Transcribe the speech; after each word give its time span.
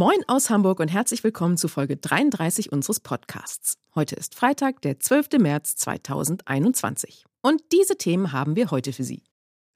Moin 0.00 0.24
aus 0.28 0.48
Hamburg 0.48 0.80
und 0.80 0.88
herzlich 0.88 1.22
willkommen 1.24 1.58
zu 1.58 1.68
Folge 1.68 1.98
33 1.98 2.72
unseres 2.72 3.00
Podcasts. 3.00 3.76
Heute 3.94 4.16
ist 4.16 4.34
Freitag, 4.34 4.80
der 4.80 4.98
12. 4.98 5.32
März 5.38 5.76
2021. 5.76 7.26
Und 7.42 7.60
diese 7.70 7.98
Themen 7.98 8.32
haben 8.32 8.56
wir 8.56 8.70
heute 8.70 8.94
für 8.94 9.04
Sie. 9.04 9.24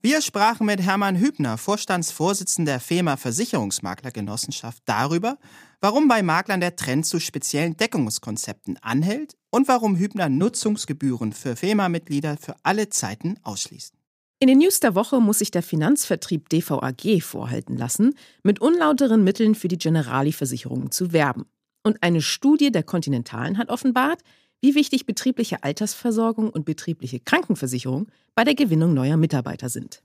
Wir 0.01 0.23
sprachen 0.23 0.65
mit 0.65 0.81
Hermann 0.81 1.19
Hübner, 1.19 1.59
Vorstandsvorsitzender 1.59 2.73
der 2.73 2.81
FEMA 2.81 3.19
Versicherungsmaklergenossenschaft, 3.19 4.83
darüber, 4.87 5.37
warum 5.83 6.09
bei 6.09 6.23
Maklern 6.23 6.61
der 6.61 6.75
Trend 6.75 7.05
zu 7.05 7.21
speziellen 7.21 7.77
Deckungskonzepten 7.77 8.79
anhält 8.79 9.37
und 9.51 9.69
warum 9.69 9.99
Hübner 9.99 10.31
Nutzungsgebühren 10.31 11.35
für 11.35 11.55
FEMA-Mitglieder 11.55 12.39
für 12.39 12.55
alle 12.63 12.89
Zeiten 12.89 13.39
ausschließt. 13.43 13.93
In 14.41 14.49
den 14.49 14.59
News 14.59 14.81
der 14.81 14.95
Woche 14.95 15.21
muss 15.21 15.39
sich 15.39 15.51
der 15.51 15.63
Finanzvertrieb 15.63 16.49
DVAG 16.49 17.23
vorhalten 17.23 17.77
lassen, 17.77 18.15
mit 18.43 18.61
unlauteren 18.61 19.25
Mitteln 19.25 19.55
für 19.55 19.69
die 19.69 19.79
Generali-Versicherungen 19.79 20.91
zu 20.91 21.13
werben. 21.13 21.47
Und 21.83 22.03
eine 22.03 22.21
Studie 22.21 22.73
der 22.73 22.83
Kontinentalen 22.83 23.59
hat 23.59 23.69
offenbart, 23.69 24.21
wie 24.61 24.75
wichtig 24.75 25.07
betriebliche 25.07 25.63
Altersversorgung 25.63 26.51
und 26.51 26.65
betriebliche 26.65 27.21
Krankenversicherung 27.21 28.09
bei 28.35 28.45
der 28.45 28.55
Gewinnung 28.55 28.95
neuer 28.95 29.17
Mitarbeiter 29.17 29.69
sind. 29.69 30.03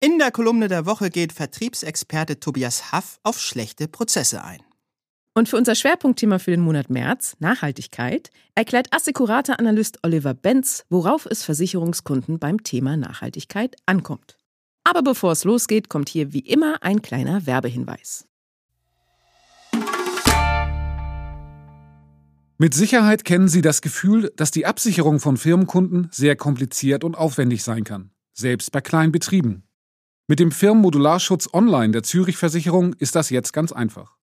In 0.00 0.18
der 0.18 0.30
Kolumne 0.30 0.68
der 0.68 0.86
Woche 0.86 1.10
geht 1.10 1.32
Vertriebsexperte 1.32 2.40
Tobias 2.40 2.92
Haff 2.92 3.20
auf 3.22 3.40
schlechte 3.40 3.88
Prozesse 3.88 4.42
ein. 4.42 4.60
Und 5.38 5.48
für 5.48 5.56
unser 5.56 5.76
Schwerpunktthema 5.76 6.40
für 6.40 6.50
den 6.50 6.62
Monat 6.62 6.90
März, 6.90 7.36
Nachhaltigkeit, 7.38 8.30
erklärt 8.56 8.92
Assekurata-Analyst 8.92 10.00
Oliver 10.02 10.34
Benz, 10.34 10.84
worauf 10.90 11.26
es 11.26 11.44
Versicherungskunden 11.44 12.40
beim 12.40 12.64
Thema 12.64 12.96
Nachhaltigkeit 12.96 13.76
ankommt. 13.86 14.36
Aber 14.82 15.02
bevor 15.02 15.30
es 15.30 15.44
losgeht, 15.44 15.88
kommt 15.88 16.08
hier 16.08 16.32
wie 16.32 16.40
immer 16.40 16.82
ein 16.82 17.02
kleiner 17.02 17.46
Werbehinweis. 17.46 18.26
Mit 22.58 22.74
Sicherheit 22.74 23.24
kennen 23.24 23.46
Sie 23.46 23.62
das 23.62 23.80
Gefühl, 23.80 24.32
dass 24.34 24.50
die 24.50 24.66
Absicherung 24.66 25.20
von 25.20 25.36
Firmenkunden 25.36 26.08
sehr 26.10 26.34
kompliziert 26.34 27.04
und 27.04 27.16
aufwendig 27.16 27.62
sein 27.62 27.84
kann, 27.84 28.10
selbst 28.32 28.72
bei 28.72 28.80
kleinen 28.80 29.12
Betrieben. 29.12 29.62
Mit 30.26 30.40
dem 30.40 30.50
Firmenmodularschutz 30.50 31.48
Online 31.52 31.92
der 31.92 32.02
Zürich 32.02 32.36
Versicherung 32.36 32.94
ist 32.94 33.14
das 33.14 33.30
jetzt 33.30 33.52
ganz 33.52 33.70
einfach. 33.70 34.17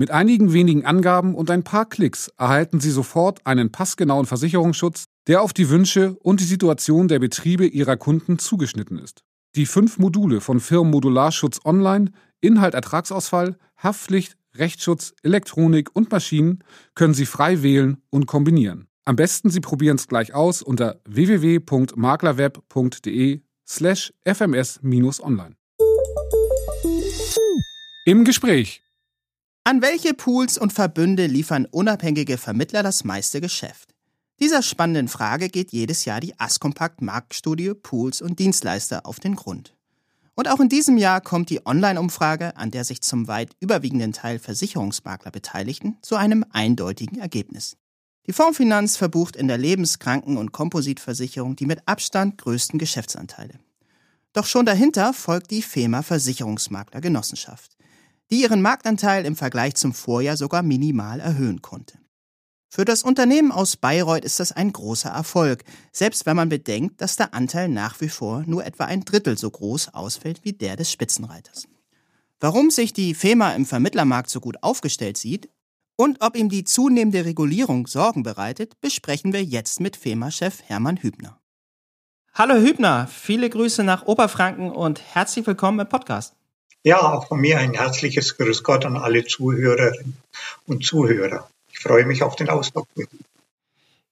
Mit 0.00 0.10
einigen 0.10 0.52
wenigen 0.54 0.86
Angaben 0.86 1.34
und 1.34 1.50
ein 1.50 1.62
paar 1.62 1.86
Klicks 1.86 2.32
erhalten 2.38 2.80
Sie 2.80 2.90
sofort 2.90 3.46
einen 3.46 3.70
passgenauen 3.70 4.24
Versicherungsschutz, 4.24 5.04
der 5.26 5.42
auf 5.42 5.52
die 5.52 5.68
Wünsche 5.68 6.16
und 6.22 6.40
die 6.40 6.44
Situation 6.44 7.06
der 7.06 7.18
Betriebe 7.18 7.66
Ihrer 7.66 7.98
Kunden 7.98 8.38
zugeschnitten 8.38 8.98
ist. 8.98 9.24
Die 9.56 9.66
fünf 9.66 9.98
Module 9.98 10.40
von 10.40 10.58
Firmenmodularschutz 10.58 11.60
Online, 11.66 12.12
Inhalt 12.40 12.72
Ertragsausfall, 12.72 13.58
Haftpflicht, 13.76 14.38
Rechtsschutz, 14.56 15.12
Elektronik 15.22 15.94
und 15.94 16.10
Maschinen 16.10 16.64
können 16.94 17.12
Sie 17.12 17.26
frei 17.26 17.62
wählen 17.62 17.98
und 18.08 18.24
kombinieren. 18.24 18.86
Am 19.04 19.16
besten 19.16 19.50
Sie 19.50 19.60
probieren 19.60 19.96
es 19.96 20.08
gleich 20.08 20.32
aus 20.32 20.62
unter 20.62 21.02
www.maklerweb.de 21.04 23.42
slash 23.68 24.14
fms-online. 24.24 25.56
Im 28.06 28.24
Gespräch 28.24 28.80
an 29.70 29.82
welche 29.82 30.14
Pools 30.14 30.58
und 30.58 30.72
Verbünde 30.72 31.26
liefern 31.26 31.64
unabhängige 31.64 32.38
Vermittler 32.38 32.82
das 32.82 33.04
meiste 33.04 33.40
Geschäft? 33.40 33.94
Dieser 34.40 34.62
spannenden 34.62 35.06
Frage 35.06 35.48
geht 35.48 35.70
jedes 35.70 36.04
Jahr 36.04 36.18
die 36.18 36.36
Askompakt 36.40 37.02
Marktstudie 37.02 37.74
Pools 37.74 38.20
und 38.20 38.40
Dienstleister 38.40 39.06
auf 39.06 39.20
den 39.20 39.36
Grund. 39.36 39.76
Und 40.34 40.48
auch 40.48 40.58
in 40.58 40.68
diesem 40.68 40.98
Jahr 40.98 41.20
kommt 41.20 41.50
die 41.50 41.64
Online-Umfrage, 41.64 42.56
an 42.56 42.72
der 42.72 42.82
sich 42.82 43.00
zum 43.00 43.28
weit 43.28 43.52
überwiegenden 43.60 44.12
Teil 44.12 44.40
Versicherungsmakler 44.40 45.30
beteiligten, 45.30 45.98
zu 46.02 46.16
einem 46.16 46.44
eindeutigen 46.50 47.20
Ergebnis. 47.20 47.76
Die 48.26 48.32
Fondsfinanz 48.32 48.96
verbucht 48.96 49.36
in 49.36 49.46
der 49.46 49.58
Lebenskranken- 49.58 50.36
und 50.36 50.50
Kompositversicherung 50.50 51.54
die 51.54 51.66
mit 51.66 51.86
Abstand 51.86 52.38
größten 52.38 52.80
Geschäftsanteile. 52.80 53.60
Doch 54.32 54.46
schon 54.46 54.66
dahinter 54.66 55.12
folgt 55.12 55.52
die 55.52 55.62
FEMA 55.62 56.02
Versicherungsmakler 56.02 57.00
Genossenschaft 57.00 57.76
die 58.30 58.42
ihren 58.42 58.62
Marktanteil 58.62 59.26
im 59.26 59.36
Vergleich 59.36 59.74
zum 59.74 59.92
Vorjahr 59.92 60.36
sogar 60.36 60.62
minimal 60.62 61.20
erhöhen 61.20 61.62
konnte. 61.62 61.98
Für 62.72 62.84
das 62.84 63.02
Unternehmen 63.02 63.50
aus 63.50 63.76
Bayreuth 63.76 64.24
ist 64.24 64.38
das 64.38 64.52
ein 64.52 64.72
großer 64.72 65.10
Erfolg, 65.10 65.64
selbst 65.92 66.24
wenn 66.24 66.36
man 66.36 66.48
bedenkt, 66.48 67.00
dass 67.00 67.16
der 67.16 67.34
Anteil 67.34 67.68
nach 67.68 68.00
wie 68.00 68.08
vor 68.08 68.44
nur 68.46 68.64
etwa 68.64 68.84
ein 68.84 69.04
Drittel 69.04 69.36
so 69.36 69.50
groß 69.50 69.92
ausfällt 69.92 70.44
wie 70.44 70.52
der 70.52 70.76
des 70.76 70.92
Spitzenreiters. 70.92 71.66
Warum 72.38 72.70
sich 72.70 72.92
die 72.92 73.14
FEMA 73.14 73.54
im 73.54 73.66
Vermittlermarkt 73.66 74.30
so 74.30 74.40
gut 74.40 74.62
aufgestellt 74.62 75.16
sieht 75.16 75.50
und 75.96 76.22
ob 76.22 76.36
ihm 76.36 76.48
die 76.48 76.62
zunehmende 76.62 77.24
Regulierung 77.24 77.88
Sorgen 77.88 78.22
bereitet, 78.22 78.80
besprechen 78.80 79.32
wir 79.32 79.42
jetzt 79.42 79.80
mit 79.80 79.96
FEMA-Chef 79.96 80.62
Hermann 80.62 80.98
Hübner. 80.98 81.40
Hallo 82.32 82.54
Hübner, 82.54 83.08
viele 83.08 83.50
Grüße 83.50 83.82
nach 83.82 84.06
Oberfranken 84.06 84.70
und 84.70 85.02
herzlich 85.14 85.44
willkommen 85.44 85.80
im 85.80 85.88
Podcast. 85.88 86.39
Ja, 86.82 87.12
auch 87.12 87.28
von 87.28 87.40
mir 87.40 87.58
ein 87.58 87.74
herzliches 87.74 88.38
Grüß 88.38 88.62
Gott 88.62 88.86
an 88.86 88.96
alle 88.96 89.24
Zuhörerinnen 89.24 90.16
und 90.66 90.84
Zuhörer. 90.84 91.48
Ich 91.70 91.78
freue 91.78 92.06
mich 92.06 92.22
auf 92.22 92.36
den 92.36 92.48
Austausch. 92.48 92.86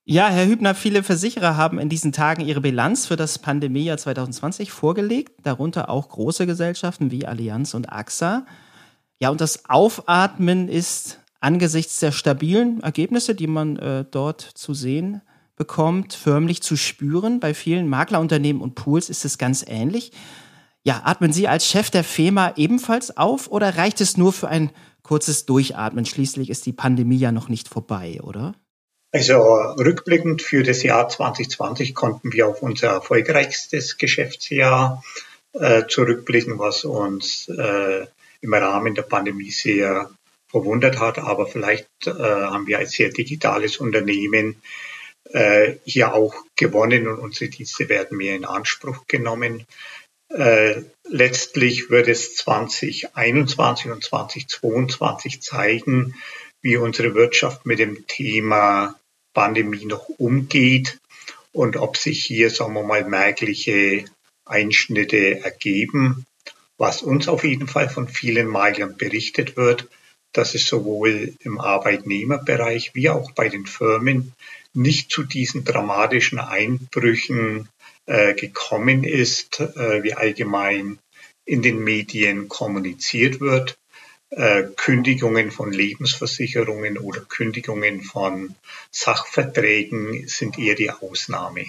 Ja, 0.04 0.28
Herr 0.28 0.46
Hübner, 0.46 0.74
viele 0.74 1.02
Versicherer 1.02 1.56
haben 1.56 1.78
in 1.78 1.88
diesen 1.88 2.12
Tagen 2.12 2.42
ihre 2.42 2.60
Bilanz 2.60 3.06
für 3.06 3.16
das 3.16 3.38
Pandemiejahr 3.38 3.98
2020 3.98 4.70
vorgelegt, 4.70 5.32
darunter 5.42 5.88
auch 5.88 6.08
große 6.08 6.46
Gesellschaften 6.46 7.10
wie 7.10 7.26
Allianz 7.26 7.74
und 7.74 7.92
AXA. 7.92 8.46
Ja, 9.18 9.30
und 9.30 9.40
das 9.40 9.68
Aufatmen 9.68 10.68
ist 10.68 11.20
angesichts 11.40 12.00
der 12.00 12.12
stabilen 12.12 12.82
Ergebnisse, 12.82 13.34
die 13.34 13.46
man 13.46 13.76
äh, 13.76 14.04
dort 14.10 14.40
zu 14.40 14.74
sehen 14.74 15.22
bekommt, 15.56 16.14
förmlich 16.14 16.62
zu 16.62 16.76
spüren. 16.76 17.40
Bei 17.40 17.52
vielen 17.52 17.88
Maklerunternehmen 17.88 18.62
und 18.62 18.74
Pools 18.74 19.08
ist 19.08 19.24
es 19.24 19.38
ganz 19.38 19.64
ähnlich. 19.66 20.12
Ja, 20.84 21.02
atmen 21.04 21.32
Sie 21.32 21.48
als 21.48 21.66
Chef 21.66 21.90
der 21.90 22.04
FEMA 22.04 22.54
ebenfalls 22.56 23.16
auf 23.16 23.48
oder 23.48 23.76
reicht 23.76 24.00
es 24.00 24.16
nur 24.16 24.32
für 24.32 24.48
ein 24.48 24.70
kurzes 25.02 25.46
Durchatmen? 25.46 26.06
Schließlich 26.06 26.50
ist 26.50 26.66
die 26.66 26.72
Pandemie 26.72 27.18
ja 27.18 27.32
noch 27.32 27.48
nicht 27.48 27.68
vorbei, 27.68 28.20
oder? 28.22 28.54
Also 29.10 29.40
rückblickend 29.42 30.42
für 30.42 30.62
das 30.62 30.82
Jahr 30.82 31.08
2020 31.08 31.94
konnten 31.94 32.32
wir 32.32 32.46
auf 32.46 32.62
unser 32.62 32.88
erfolgreichstes 32.88 33.96
Geschäftsjahr 33.96 35.02
äh, 35.54 35.86
zurückblicken, 35.88 36.58
was 36.58 36.84
uns 36.84 37.48
äh, 37.48 38.06
im 38.42 38.54
Rahmen 38.54 38.94
der 38.94 39.02
Pandemie 39.02 39.50
sehr 39.50 40.10
verwundert 40.48 41.00
hat. 41.00 41.18
Aber 41.18 41.46
vielleicht 41.46 41.88
äh, 42.06 42.10
haben 42.10 42.66
wir 42.66 42.78
als 42.78 42.92
sehr 42.92 43.08
digitales 43.08 43.78
Unternehmen 43.78 44.60
äh, 45.30 45.76
hier 45.84 46.14
auch 46.14 46.34
gewonnen 46.56 47.08
und 47.08 47.18
unsere 47.18 47.50
Dienste 47.50 47.88
werden 47.88 48.16
mehr 48.16 48.36
in 48.36 48.44
Anspruch 48.44 49.06
genommen. 49.06 49.64
Äh, 50.30 50.82
letztlich 51.08 51.90
wird 51.90 52.08
es 52.08 52.36
2021 52.36 53.90
und 53.90 54.04
2022 54.04 55.40
zeigen, 55.40 56.14
wie 56.60 56.76
unsere 56.76 57.14
Wirtschaft 57.14 57.64
mit 57.64 57.78
dem 57.78 58.06
Thema 58.06 58.94
Pandemie 59.32 59.86
noch 59.86 60.08
umgeht 60.08 60.98
und 61.52 61.76
ob 61.76 61.96
sich 61.96 62.24
hier, 62.24 62.50
sagen 62.50 62.74
wir 62.74 62.82
mal, 62.82 63.04
merkliche 63.04 64.04
Einschnitte 64.44 65.40
ergeben. 65.40 66.26
Was 66.76 67.02
uns 67.02 67.28
auf 67.28 67.44
jeden 67.44 67.66
Fall 67.66 67.88
von 67.88 68.08
vielen 68.08 68.46
Maklern 68.46 68.96
berichtet 68.96 69.56
wird, 69.56 69.88
dass 70.32 70.54
es 70.54 70.66
sowohl 70.66 71.34
im 71.40 71.58
Arbeitnehmerbereich 71.58 72.94
wie 72.94 73.08
auch 73.08 73.32
bei 73.32 73.48
den 73.48 73.66
Firmen 73.66 74.34
nicht 74.74 75.10
zu 75.10 75.24
diesen 75.24 75.64
dramatischen 75.64 76.38
Einbrüchen 76.38 77.68
äh, 78.08 78.32
gekommen 78.32 79.04
ist, 79.04 79.60
äh, 79.60 80.02
wie 80.02 80.14
allgemein 80.14 80.98
in 81.44 81.60
den 81.60 81.84
Medien 81.84 82.48
kommuniziert 82.48 83.40
wird. 83.40 83.78
Äh, 84.30 84.64
Kündigungen 84.76 85.50
von 85.50 85.72
Lebensversicherungen 85.72 86.96
oder 86.96 87.20
Kündigungen 87.20 88.02
von 88.02 88.54
Sachverträgen 88.90 90.26
sind 90.26 90.58
eher 90.58 90.74
die 90.74 90.90
Ausnahme. 90.90 91.66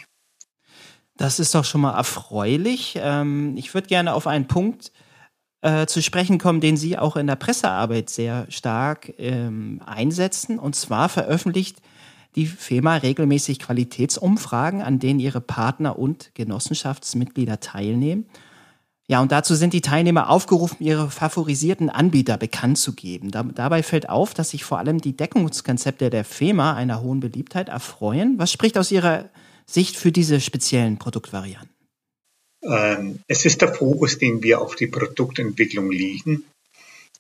Das 1.18 1.40
ist 1.40 1.54
doch 1.56 1.66
schon 1.66 1.82
mal 1.82 1.98
erfreulich. 1.98 2.98
Ähm, 3.02 3.56
ich 3.58 3.74
würde 3.74 3.90
gerne 3.90 4.14
auf 4.14 4.26
einen 4.26 4.48
Punkt 4.48 4.94
äh, 5.62 5.88
zu 5.88 6.02
sprechen 6.02 6.38
kommen, 6.38 6.62
den 6.62 6.78
Sie 6.78 6.98
auch 6.98 7.18
in 7.18 7.28
der 7.28 7.36
Pressearbeit 7.36 8.10
sehr 8.10 8.46
stark 8.50 9.14
ähm, 9.18 9.82
einsetzen. 9.86 10.58
Und 10.58 10.78
zwar 10.78 11.10
veröffentlicht 11.10 11.82
die 12.36 12.46
FEMA 12.46 12.98
regelmäßig 12.98 13.60
Qualitätsumfragen, 13.60 14.82
an 14.82 15.00
denen 15.00 15.20
ihre 15.20 15.42
Partner 15.42 15.98
und 15.98 16.32
Genossenschaftsmitglieder 16.36 17.60
teilnehmen. 17.60 18.26
Ja, 19.10 19.22
und 19.22 19.32
dazu 19.32 19.56
sind 19.56 19.74
die 19.74 19.82
Teilnehmer 19.82 20.30
aufgerufen, 20.30 20.78
ihre 20.82 21.10
favorisierten 21.10 21.90
Anbieter 21.90 22.38
bekannt 22.38 22.78
zu 22.78 22.94
geben. 22.94 23.32
Da, 23.32 23.42
dabei 23.42 23.82
fällt 23.82 24.08
auf, 24.08 24.36
dass 24.36 24.52
sich 24.52 24.64
vor 24.64 24.78
allem 24.78 25.02
die 25.02 25.18
Deckungskonzepte 25.18 26.12
der 26.12 26.24
FEMA 26.24 26.76
einer 26.76 27.02
hohen 27.02 27.20
Beliebtheit 27.20 27.70
erfreuen. 27.70 28.36
Was 28.38 28.52
spricht 28.52 28.78
aus 28.78 28.92
Ihrer 28.92 29.30
Sicht 29.66 29.98
für 29.98 30.12
diese 30.12 30.40
speziellen 30.40 31.00
Produktvarianten? 31.00 31.74
Ähm, 32.62 33.20
es 33.28 33.46
ist 33.46 33.62
der 33.62 33.74
Fokus, 33.74 34.20
den 34.20 34.44
wir 34.44 34.62
auf 34.62 34.76
die 34.76 34.88
Produktentwicklung 34.88 35.90
legen. 35.90 36.44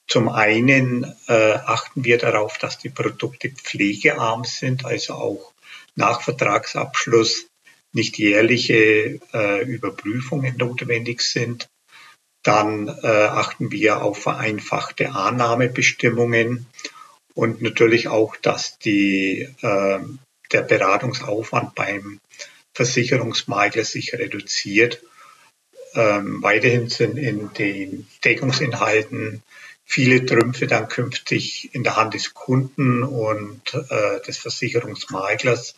Zum 0.09 0.27
einen 0.27 1.05
äh, 1.27 1.53
achten 1.53 2.03
wir 2.03 2.17
darauf, 2.17 2.57
dass 2.57 2.79
die 2.79 2.89
Produkte 2.89 3.49
pflegearm 3.49 4.43
sind, 4.43 4.83
also 4.83 5.13
auch 5.13 5.53
nach 5.95 6.21
Vertragsabschluss 6.21 7.45
nicht 7.93 8.17
jährliche 8.17 9.19
äh, 9.33 9.63
Überprüfungen 9.63 10.57
notwendig 10.57 11.21
sind. 11.21 11.67
Dann 12.43 12.87
äh, 12.87 13.07
achten 13.07 13.71
wir 13.71 14.01
auf 14.01 14.23
vereinfachte 14.23 15.11
Annahmebestimmungen 15.11 16.65
und 17.35 17.61
natürlich 17.61 18.07
auch, 18.07 18.35
dass 18.35 18.79
die, 18.79 19.47
äh, 19.61 19.99
der 20.51 20.61
Beratungsaufwand 20.63 21.75
beim 21.75 22.19
Versicherungsmakler 22.73 23.85
sich 23.85 24.13
reduziert. 24.13 25.03
Ähm, 25.93 26.41
weiterhin 26.41 26.89
sind 26.89 27.17
in 27.17 27.53
den 27.53 28.07
Deckungsinhalten 28.23 29.43
viele 29.89 30.23
Trümpfe 30.23 30.67
dann 30.67 30.87
künftig 30.87 31.73
in 31.73 31.83
der 31.83 31.95
Hand 31.95 32.13
des 32.13 32.33
Kunden 32.35 33.03
und 33.03 33.61
äh, 33.73 34.21
des 34.21 34.37
Versicherungsmaklers. 34.37 35.75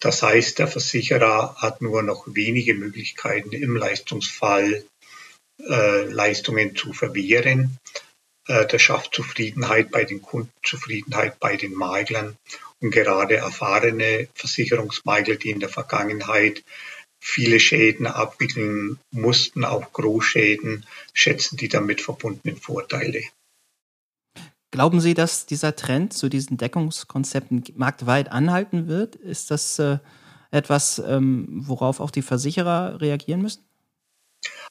Das 0.00 0.22
heißt, 0.22 0.58
der 0.58 0.66
Versicherer 0.66 1.56
hat 1.58 1.82
nur 1.82 2.02
noch 2.02 2.24
wenige 2.26 2.74
Möglichkeiten 2.74 3.52
im 3.52 3.76
Leistungsfall 3.76 4.84
äh, 5.60 6.04
Leistungen 6.04 6.74
zu 6.74 6.94
verwehren. 6.94 7.76
Äh, 8.48 8.66
das 8.66 8.80
schafft 8.80 9.14
Zufriedenheit 9.14 9.90
bei 9.90 10.04
den 10.04 10.22
Kunden, 10.22 10.50
Zufriedenheit 10.64 11.38
bei 11.38 11.56
den 11.56 11.74
Maklern 11.74 12.36
und 12.80 12.90
gerade 12.90 13.36
erfahrene 13.36 14.28
Versicherungsmakler, 14.34 15.36
die 15.36 15.50
in 15.50 15.60
der 15.60 15.68
Vergangenheit 15.68 16.64
viele 17.22 17.60
Schäden 17.60 18.06
abwickeln 18.06 18.98
mussten, 19.12 19.64
auch 19.64 19.92
Großschäden, 19.92 20.86
schätzen 21.12 21.58
die 21.58 21.68
damit 21.68 22.00
verbundenen 22.00 22.56
Vorteile. 22.56 23.22
Glauben 24.72 25.02
Sie, 25.02 25.12
dass 25.12 25.44
dieser 25.44 25.76
Trend 25.76 26.14
zu 26.14 26.30
diesen 26.30 26.56
Deckungskonzepten 26.56 27.62
marktweit 27.76 28.32
anhalten 28.32 28.88
wird? 28.88 29.16
Ist 29.16 29.50
das 29.50 29.78
äh, 29.78 29.98
etwas, 30.50 31.00
ähm, 31.06 31.46
worauf 31.66 32.00
auch 32.00 32.10
die 32.10 32.22
Versicherer 32.22 32.98
reagieren 32.98 33.42
müssen? 33.42 33.62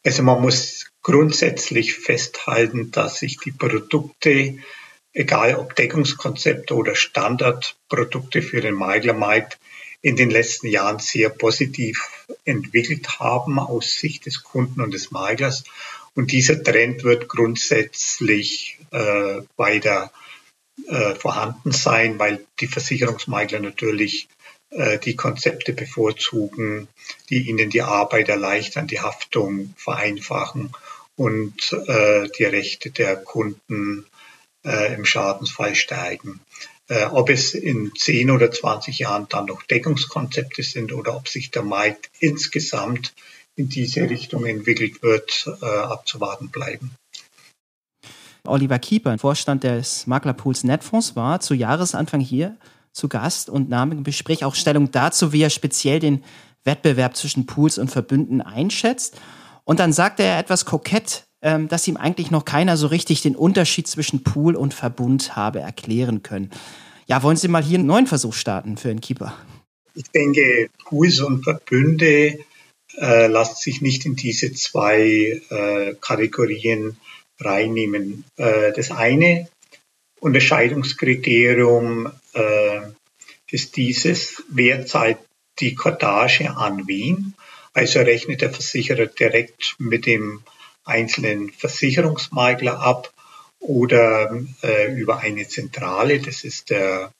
Also 0.03 0.23
man 0.23 0.41
muss 0.41 0.87
grundsätzlich 1.03 1.93
festhalten, 1.93 2.89
dass 2.89 3.19
sich 3.19 3.37
die 3.37 3.51
Produkte, 3.51 4.57
egal 5.13 5.53
ob 5.53 5.75
Deckungskonzepte 5.75 6.73
oder 6.73 6.95
Standardprodukte 6.95 8.41
für 8.41 8.59
den 8.59 8.73
Maklermarkt, 8.73 9.59
in 10.01 10.15
den 10.15 10.31
letzten 10.31 10.65
Jahren 10.65 10.97
sehr 10.97 11.29
positiv 11.29 12.25
entwickelt 12.43 13.19
haben 13.19 13.59
aus 13.59 13.99
Sicht 13.99 14.25
des 14.25 14.41
Kunden 14.41 14.81
und 14.81 14.95
des 14.95 15.11
Maklers. 15.11 15.63
Und 16.13 16.31
dieser 16.31 16.61
Trend 16.61 17.03
wird 17.03 17.27
grundsätzlich 17.27 18.79
äh, 18.91 19.41
weiter 19.55 20.11
äh, 20.87 21.15
vorhanden 21.15 21.71
sein, 21.71 22.19
weil 22.19 22.45
die 22.59 22.67
Versicherungsmakler 22.67 23.59
natürlich 23.59 24.27
äh, 24.71 24.99
die 24.99 25.15
Konzepte 25.15 25.73
bevorzugen, 25.73 26.87
die 27.29 27.49
ihnen 27.49 27.69
die 27.69 27.81
Arbeit 27.81 28.29
erleichtern, 28.29 28.87
die 28.87 28.99
Haftung 28.99 29.73
vereinfachen 29.77 30.73
und 31.15 31.73
äh, 31.87 32.27
die 32.37 32.45
Rechte 32.45 32.89
der 32.89 33.15
Kunden 33.15 34.05
äh, 34.65 34.93
im 34.93 35.05
Schadensfall 35.05 35.75
steigen. 35.75 36.41
Äh, 36.87 37.05
ob 37.05 37.29
es 37.29 37.53
in 37.53 37.93
10 37.95 38.31
oder 38.31 38.51
20 38.51 38.99
Jahren 38.99 39.27
dann 39.29 39.45
noch 39.45 39.63
Deckungskonzepte 39.63 40.63
sind 40.63 40.93
oder 40.93 41.15
ob 41.15 41.27
sich 41.27 41.51
der 41.51 41.63
Markt 41.63 42.09
insgesamt 42.19 43.13
in 43.61 43.69
diese 43.69 44.09
Richtung 44.09 44.45
entwickelt 44.45 45.01
wird, 45.03 45.45
äh, 45.61 45.65
abzuwarten 45.65 46.49
bleiben. 46.49 46.91
Oliver 48.43 48.79
Kieper, 48.79 49.17
Vorstand 49.19 49.63
des 49.63 50.07
Maklerpools 50.07 50.63
Netfonds, 50.63 51.15
war 51.15 51.39
zu 51.41 51.53
Jahresanfang 51.53 52.21
hier 52.21 52.57
zu 52.91 53.07
Gast 53.07 53.49
und 53.49 53.69
nahm 53.69 53.91
im 53.91 54.03
Gespräch 54.03 54.43
auch 54.43 54.55
Stellung 54.55 54.91
dazu, 54.91 55.31
wie 55.31 55.43
er 55.43 55.51
speziell 55.51 55.99
den 55.99 56.23
Wettbewerb 56.63 57.15
zwischen 57.15 57.45
Pools 57.45 57.77
und 57.77 57.89
Verbünden 57.89 58.41
einschätzt. 58.41 59.19
Und 59.63 59.79
dann 59.79 59.93
sagte 59.93 60.23
er 60.23 60.39
etwas 60.39 60.65
kokett, 60.65 61.25
ähm, 61.43 61.67
dass 61.67 61.87
ihm 61.87 61.97
eigentlich 61.97 62.31
noch 62.31 62.45
keiner 62.45 62.77
so 62.77 62.87
richtig 62.87 63.21
den 63.21 63.35
Unterschied 63.35 63.87
zwischen 63.87 64.23
Pool 64.23 64.55
und 64.55 64.73
Verbund 64.73 65.35
habe 65.35 65.59
erklären 65.59 66.23
können. 66.23 66.49
Ja, 67.07 67.23
wollen 67.23 67.37
Sie 67.37 67.47
mal 67.47 67.63
hier 67.63 67.77
einen 67.77 67.87
neuen 67.87 68.07
Versuch 68.07 68.33
starten 68.33 68.77
für 68.77 68.89
einen 68.89 69.01
Keeper? 69.01 69.33
Ich 69.93 70.09
denke, 70.11 70.69
Pools 70.85 71.19
und 71.19 71.43
Verbünde 71.43 72.39
äh, 72.97 73.27
lassen 73.27 73.55
sich 73.55 73.81
nicht 73.81 74.05
in 74.05 74.15
diese 74.15 74.53
zwei 74.53 75.41
äh, 75.49 75.95
Kategorien 75.99 76.97
reinnehmen. 77.39 78.23
Äh, 78.37 78.71
das 78.73 78.91
eine 78.91 79.49
Unterscheidungskriterium 80.19 82.11
äh, 82.33 82.81
ist 83.49 83.75
dieses, 83.75 84.43
wer 84.49 84.85
zahlt 84.85 85.17
die 85.59 85.75
Cordage 85.75 86.49
an 86.55 86.87
wen? 86.87 87.33
Also 87.73 87.99
rechnet 87.99 88.41
der 88.41 88.51
Versicherer 88.51 89.07
direkt 89.07 89.75
mit 89.79 90.05
dem 90.05 90.43
einzelnen 90.83 91.51
Versicherungsmakler 91.51 92.79
ab 92.79 93.11
oder 93.59 94.43
äh, 94.63 94.93
über 94.93 95.19
eine 95.19 95.47
Zentrale. 95.47 96.19
Das 96.19 96.43
ist 96.43 96.69
der 96.69 97.11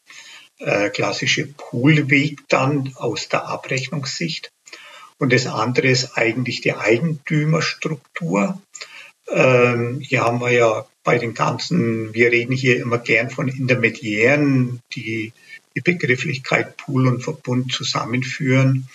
äh, 0.60 0.90
klassische 0.90 1.48
Poolweg 1.48 2.48
dann 2.50 2.94
aus 2.96 3.30
der 3.30 3.46
Abrechnungssicht. 3.46 4.52
Und 5.22 5.32
das 5.32 5.46
andere 5.46 5.88
ist 5.88 6.18
eigentlich 6.18 6.62
die 6.62 6.74
Eigentümerstruktur. 6.74 8.60
Ähm, 9.30 10.00
hier 10.00 10.24
haben 10.24 10.42
wir 10.42 10.50
ja 10.50 10.88
bei 11.04 11.20
den 11.20 11.36
ganzen, 11.36 12.12
wir 12.16 12.32
reden 12.32 12.54
hier 12.54 12.82
immer 12.82 12.98
gern 12.98 13.30
von 13.30 13.48
Intermediären, 13.48 14.80
die 14.96 15.32
die 15.76 15.82
Begrifflichkeit 15.82 16.76
Pool 16.76 17.06
und 17.06 17.22
Verbund 17.22 17.72
zusammenführen. 17.72 18.90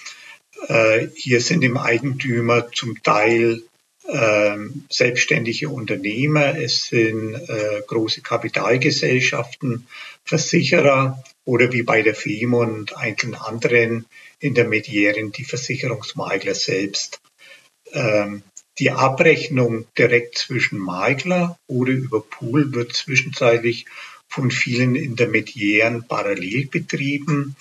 Äh, 0.67 1.07
hier 1.15 1.41
sind 1.41 1.63
im 1.63 1.77
Eigentümer 1.77 2.73
zum 2.73 3.01
Teil 3.05 3.63
äh, 4.09 4.57
selbstständige 4.91 5.69
Unternehmer, 5.69 6.59
es 6.59 6.87
sind 6.87 7.37
äh, 7.37 7.83
große 7.87 8.23
Kapitalgesellschaften, 8.23 9.87
Versicherer 10.25 11.23
oder 11.47 11.73
wie 11.73 11.83
bei 11.83 12.03
der 12.03 12.15
FEM 12.15 12.53
und 12.53 12.97
einzelnen 12.97 13.37
anderen 13.37 14.05
Intermediären 14.41 15.33
die 15.33 15.45
Versicherungsmakler 15.45 16.55
selbst. 16.55 17.21
Ähm, 17.93 18.43
die 18.79 18.91
Abrechnung 18.91 19.87
direkt 19.97 20.37
zwischen 20.37 20.79
Makler 20.79 21.59
oder 21.67 21.93
über 21.93 22.21
Pool 22.21 22.75
wird 22.75 22.93
zwischenzeitlich 22.93 23.87
von 24.29 24.51
vielen 24.51 24.97
Intermediären 24.97 26.07
parallel 26.07 26.67
betrieben. 26.67 27.57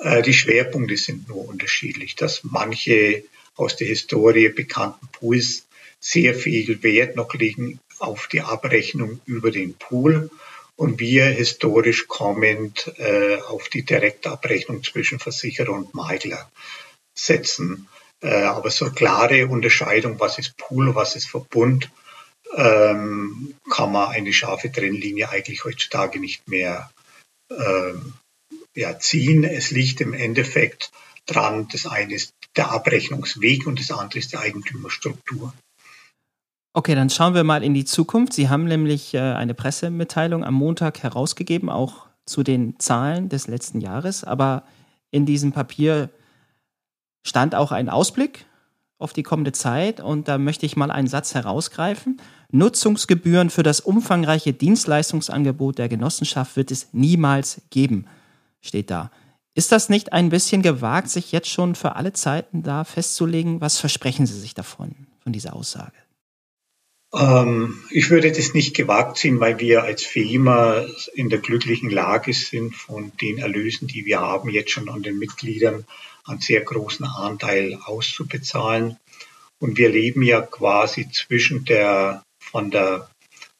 Äh, 0.00 0.22
die 0.22 0.32
Schwerpunkte 0.32 0.96
sind 0.96 1.28
nur 1.28 1.46
unterschiedlich, 1.46 2.14
dass 2.14 2.44
manche 2.44 3.24
aus 3.56 3.76
der 3.76 3.88
Historie 3.88 4.48
bekannten 4.48 5.08
Pools 5.12 5.66
sehr 5.98 6.34
viel 6.34 6.82
Wert 6.82 7.16
noch 7.16 7.34
legen 7.34 7.80
auf 7.98 8.28
die 8.28 8.42
Abrechnung 8.42 9.20
über 9.26 9.50
den 9.50 9.74
Pool 9.74 10.30
und 10.76 10.98
wir 10.98 11.26
historisch 11.26 12.08
kommend 12.08 12.92
äh, 12.98 13.40
auf 13.42 13.68
die 13.68 13.84
Direktabrechnung 13.84 14.82
zwischen 14.82 15.20
Versicherer 15.20 15.72
und 15.72 15.94
Makler 15.94 16.50
setzen. 17.14 17.88
Äh, 18.20 18.42
aber 18.42 18.70
so 18.70 18.90
klare 18.90 19.46
Unterscheidung, 19.46 20.18
was 20.18 20.38
ist 20.38 20.56
Pool, 20.56 20.94
was 20.94 21.16
ist 21.16 21.28
Verbund, 21.28 21.90
ähm, 22.56 23.54
kann 23.70 23.92
man 23.92 24.08
eine 24.08 24.32
scharfe 24.32 24.70
Trennlinie 24.70 25.28
eigentlich 25.28 25.64
heutzutage 25.64 26.20
nicht 26.20 26.48
mehr 26.48 26.90
ähm, 27.50 28.14
ja, 28.74 28.98
ziehen. 28.98 29.44
Es 29.44 29.70
liegt 29.70 30.00
im 30.00 30.14
Endeffekt 30.14 30.90
dran, 31.26 31.68
das 31.70 31.86
eine 31.86 32.14
ist 32.14 32.32
der 32.56 32.70
Abrechnungsweg 32.70 33.66
und 33.66 33.80
das 33.80 33.90
andere 33.90 34.18
ist 34.18 34.32
die 34.32 34.36
Eigentümerstruktur. 34.36 35.52
Okay, 36.76 36.96
dann 36.96 37.08
schauen 37.08 37.34
wir 37.34 37.44
mal 37.44 37.62
in 37.62 37.72
die 37.72 37.84
Zukunft. 37.84 38.32
Sie 38.32 38.48
haben 38.48 38.64
nämlich 38.64 39.14
äh, 39.14 39.20
eine 39.20 39.54
Pressemitteilung 39.54 40.42
am 40.42 40.54
Montag 40.54 41.04
herausgegeben, 41.04 41.70
auch 41.70 42.06
zu 42.26 42.42
den 42.42 42.80
Zahlen 42.80 43.28
des 43.28 43.46
letzten 43.46 43.80
Jahres. 43.80 44.24
Aber 44.24 44.64
in 45.12 45.24
diesem 45.24 45.52
Papier 45.52 46.10
stand 47.24 47.54
auch 47.54 47.70
ein 47.70 47.88
Ausblick 47.88 48.46
auf 48.98 49.12
die 49.12 49.22
kommende 49.22 49.52
Zeit 49.52 50.00
und 50.00 50.26
da 50.26 50.36
möchte 50.36 50.66
ich 50.66 50.74
mal 50.74 50.90
einen 50.90 51.06
Satz 51.06 51.34
herausgreifen. 51.34 52.20
Nutzungsgebühren 52.50 53.50
für 53.50 53.62
das 53.62 53.78
umfangreiche 53.78 54.52
Dienstleistungsangebot 54.52 55.78
der 55.78 55.88
Genossenschaft 55.88 56.56
wird 56.56 56.72
es 56.72 56.88
niemals 56.92 57.62
geben, 57.70 58.06
steht 58.60 58.90
da. 58.90 59.12
Ist 59.54 59.70
das 59.70 59.88
nicht 59.88 60.12
ein 60.12 60.28
bisschen 60.28 60.62
gewagt, 60.62 61.08
sich 61.08 61.30
jetzt 61.30 61.48
schon 61.48 61.76
für 61.76 61.94
alle 61.94 62.12
Zeiten 62.12 62.64
da 62.64 62.82
festzulegen? 62.82 63.60
Was 63.60 63.78
versprechen 63.78 64.26
Sie 64.26 64.38
sich 64.38 64.54
davon, 64.54 65.06
von 65.20 65.32
dieser 65.32 65.54
Aussage? 65.54 66.03
Ähm, 67.14 67.84
ich 67.90 68.10
würde 68.10 68.32
das 68.32 68.54
nicht 68.54 68.74
gewagt 68.74 69.18
sehen, 69.18 69.38
weil 69.38 69.60
wir 69.60 69.84
als 69.84 70.04
FEMA 70.04 70.86
in 71.14 71.28
der 71.28 71.38
glücklichen 71.38 71.90
Lage 71.90 72.32
sind, 72.32 72.74
von 72.74 73.12
den 73.20 73.38
Erlösen, 73.38 73.86
die 73.86 74.04
wir 74.04 74.20
haben, 74.20 74.48
jetzt 74.50 74.72
schon 74.72 74.88
an 74.88 75.02
den 75.02 75.18
Mitgliedern 75.18 75.86
einen 76.24 76.40
sehr 76.40 76.62
großen 76.62 77.06
Anteil 77.06 77.78
auszubezahlen. 77.84 78.96
Und 79.60 79.78
wir 79.78 79.90
leben 79.90 80.22
ja 80.22 80.40
quasi 80.40 81.08
zwischen 81.10 81.64
der 81.64 82.22
von 82.40 82.70
der 82.70 83.08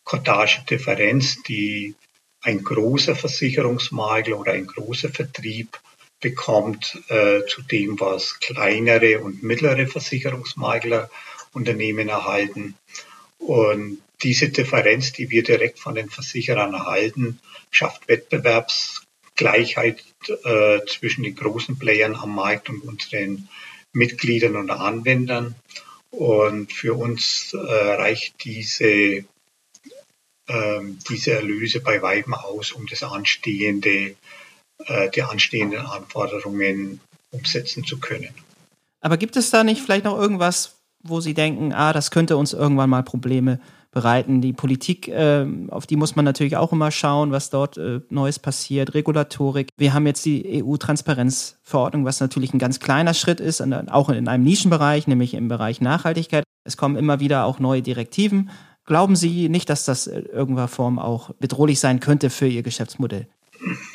Cottage-Differenz, 0.04 1.42
die 1.44 1.94
ein 2.42 2.62
großer 2.62 3.16
Versicherungsmakler 3.16 4.38
oder 4.38 4.52
ein 4.52 4.66
großer 4.66 5.08
Vertrieb 5.08 5.80
bekommt, 6.20 7.00
äh, 7.08 7.40
zu 7.46 7.62
dem, 7.62 7.98
was 8.00 8.40
kleinere 8.40 9.20
und 9.20 9.42
mittlere 9.42 9.86
Versicherungsmakler 9.86 11.10
Unternehmen 11.52 12.08
erhalten. 12.08 12.74
Und 13.46 13.98
diese 14.22 14.48
Differenz, 14.48 15.12
die 15.12 15.28
wir 15.28 15.42
direkt 15.42 15.78
von 15.78 15.94
den 15.94 16.08
Versicherern 16.08 16.72
erhalten, 16.72 17.40
schafft 17.70 18.08
Wettbewerbsgleichheit 18.08 20.02
äh, 20.44 20.80
zwischen 20.86 21.24
den 21.24 21.34
großen 21.34 21.78
Playern 21.78 22.14
am 22.16 22.34
Markt 22.34 22.70
und 22.70 22.80
unseren 22.82 23.48
Mitgliedern 23.92 24.56
und 24.56 24.70
Anwendern. 24.70 25.54
Und 26.10 26.72
für 26.72 26.94
uns 26.94 27.52
äh, 27.52 27.58
reicht 27.58 28.42
diese, 28.44 29.26
ähm, 30.48 30.98
diese 31.10 31.32
Erlöse 31.32 31.80
bei 31.80 32.00
Weitem 32.00 32.32
aus, 32.32 32.72
um 32.72 32.86
das 32.86 33.02
anstehende, 33.02 34.16
äh, 34.86 35.10
die 35.10 35.22
anstehenden 35.22 35.84
Anforderungen 35.84 37.00
umsetzen 37.30 37.84
zu 37.84 37.98
können. 37.98 38.32
Aber 39.02 39.18
gibt 39.18 39.36
es 39.36 39.50
da 39.50 39.64
nicht 39.64 39.82
vielleicht 39.82 40.06
noch 40.06 40.18
irgendwas, 40.18 40.73
wo 41.04 41.20
Sie 41.20 41.34
denken, 41.34 41.72
ah, 41.72 41.92
das 41.92 42.10
könnte 42.10 42.36
uns 42.36 42.52
irgendwann 42.52 42.90
mal 42.90 43.02
Probleme 43.02 43.60
bereiten. 43.92 44.40
Die 44.40 44.52
Politik, 44.52 45.08
äh, 45.08 45.46
auf 45.68 45.86
die 45.86 45.96
muss 45.96 46.16
man 46.16 46.24
natürlich 46.24 46.56
auch 46.56 46.72
immer 46.72 46.90
schauen, 46.90 47.30
was 47.30 47.50
dort 47.50 47.78
äh, 47.78 48.00
Neues 48.10 48.38
passiert, 48.38 48.94
Regulatorik. 48.94 49.68
Wir 49.76 49.94
haben 49.94 50.06
jetzt 50.06 50.24
die 50.24 50.62
EU-Transparenzverordnung, 50.62 52.04
was 52.04 52.20
natürlich 52.20 52.52
ein 52.52 52.58
ganz 52.58 52.80
kleiner 52.80 53.14
Schritt 53.14 53.40
ist, 53.40 53.62
auch 53.62 54.08
in 54.08 54.28
einem 54.28 54.44
Nischenbereich, 54.44 55.06
nämlich 55.06 55.34
im 55.34 55.48
Bereich 55.48 55.80
Nachhaltigkeit. 55.80 56.44
Es 56.64 56.76
kommen 56.76 56.96
immer 56.96 57.20
wieder 57.20 57.44
auch 57.44 57.60
neue 57.60 57.82
Direktiven. 57.82 58.50
Glauben 58.84 59.16
Sie 59.16 59.48
nicht, 59.48 59.70
dass 59.70 59.84
das 59.84 60.06
in 60.06 60.26
irgendeiner 60.26 60.68
Form 60.68 60.98
auch 60.98 61.30
bedrohlich 61.38 61.80
sein 61.80 62.00
könnte 62.00 62.28
für 62.28 62.48
Ihr 62.48 62.62
Geschäftsmodell? 62.62 63.28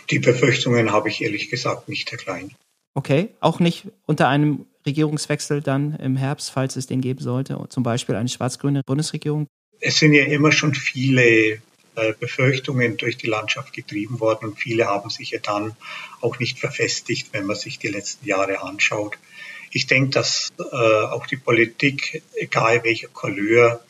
Die 0.10 0.20
Befürchtungen 0.20 0.92
habe 0.92 1.10
ich 1.10 1.22
ehrlich 1.22 1.50
gesagt 1.50 1.90
nicht, 1.90 2.10
Herr 2.10 2.18
Klein. 2.18 2.52
Okay, 2.96 3.30
auch 3.40 3.60
nicht 3.60 3.88
unter 4.08 4.28
einem 4.28 4.66
Regierungswechsel 4.86 5.62
dann 5.62 5.96
im 5.96 6.16
Herbst, 6.16 6.52
falls 6.52 6.76
es 6.76 6.88
den 6.88 7.02
geben 7.02 7.22
sollte, 7.22 7.60
zum 7.70 7.84
Beispiel 7.84 8.16
eine 8.16 8.30
schwarz-grüne 8.30 8.84
Bundesregierung? 8.86 9.48
Es 9.82 10.00
sind 10.00 10.14
ja 10.14 10.26
immer 10.26 10.52
schon 10.52 10.74
viele 10.74 11.62
äh, 12.00 12.14
Befürchtungen 12.20 12.98
durch 12.98 13.18
die 13.18 13.28
Landschaft 13.28 13.74
getrieben 13.74 14.20
worden 14.20 14.50
und 14.50 14.60
viele 14.60 14.86
haben 14.86 15.10
sich 15.10 15.32
ja 15.32 15.40
dann 15.40 15.76
auch 16.22 16.40
nicht 16.40 16.60
verfestigt, 16.60 17.30
wenn 17.34 17.46
man 17.46 17.56
sich 17.56 17.80
die 17.80 17.88
letzten 17.88 18.26
Jahre 18.26 18.62
anschaut. 18.62 19.18
Ich 19.72 19.88
denke, 19.88 20.12
dass 20.12 20.50
äh, 20.60 20.76
auch 20.76 21.28
die 21.28 21.38
Politik, 21.38 22.24
egal 22.36 22.84
welcher 22.84 23.10
Couleur, 23.10 23.84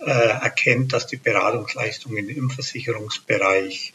äh, 0.00 0.10
erkennt, 0.10 0.92
dass 0.92 1.06
die 1.06 1.16
Beratungsleistungen 1.16 2.28
im 2.28 2.50
Versicherungsbereich 2.50 3.92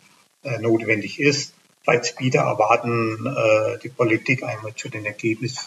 notwendig 0.60 1.22
ist. 1.22 1.54
Falls 1.86 2.20
wieder 2.20 2.42
erwarten 2.42 3.34
die 3.82 3.88
Politik 3.88 4.44
einmal 4.44 4.76
zu 4.76 4.90
den 4.90 5.06
Ergebnis 5.06 5.66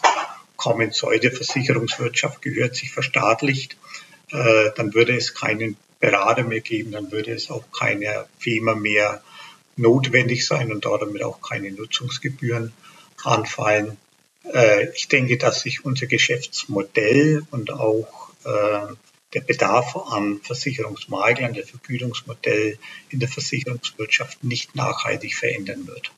kommen 0.57 0.91
sollte, 0.91 1.31
Versicherungswirtschaft 1.31 2.41
gehört 2.41 2.75
sich 2.75 2.91
verstaatlicht, 2.91 3.77
äh, 4.31 4.71
dann 4.75 4.93
würde 4.93 5.15
es 5.15 5.33
keinen 5.33 5.77
Berater 5.99 6.43
mehr 6.43 6.61
geben, 6.61 6.91
dann 6.91 7.11
würde 7.11 7.31
es 7.31 7.49
auch 7.49 7.63
keine 7.71 8.25
FEMA 8.39 8.75
mehr 8.75 9.23
notwendig 9.77 10.45
sein 10.45 10.71
und 10.71 10.85
damit 10.85 11.23
auch 11.23 11.41
keine 11.41 11.71
Nutzungsgebühren 11.71 12.73
anfallen. 13.23 13.97
Äh, 14.53 14.89
ich 14.95 15.07
denke, 15.07 15.37
dass 15.37 15.61
sich 15.61 15.85
unser 15.85 16.07
Geschäftsmodell 16.07 17.43
und 17.51 17.71
auch 17.71 18.29
äh, 18.43 18.93
der 19.33 19.41
Bedarf 19.41 19.95
an 19.95 20.39
Versicherungsmaklern, 20.41 21.53
der 21.53 21.65
Vergütungsmodell 21.65 22.77
in 23.09 23.19
der 23.19 23.29
Versicherungswirtschaft 23.29 24.43
nicht 24.43 24.75
nachhaltig 24.75 25.35
verändern 25.35 25.87
wird. 25.87 26.11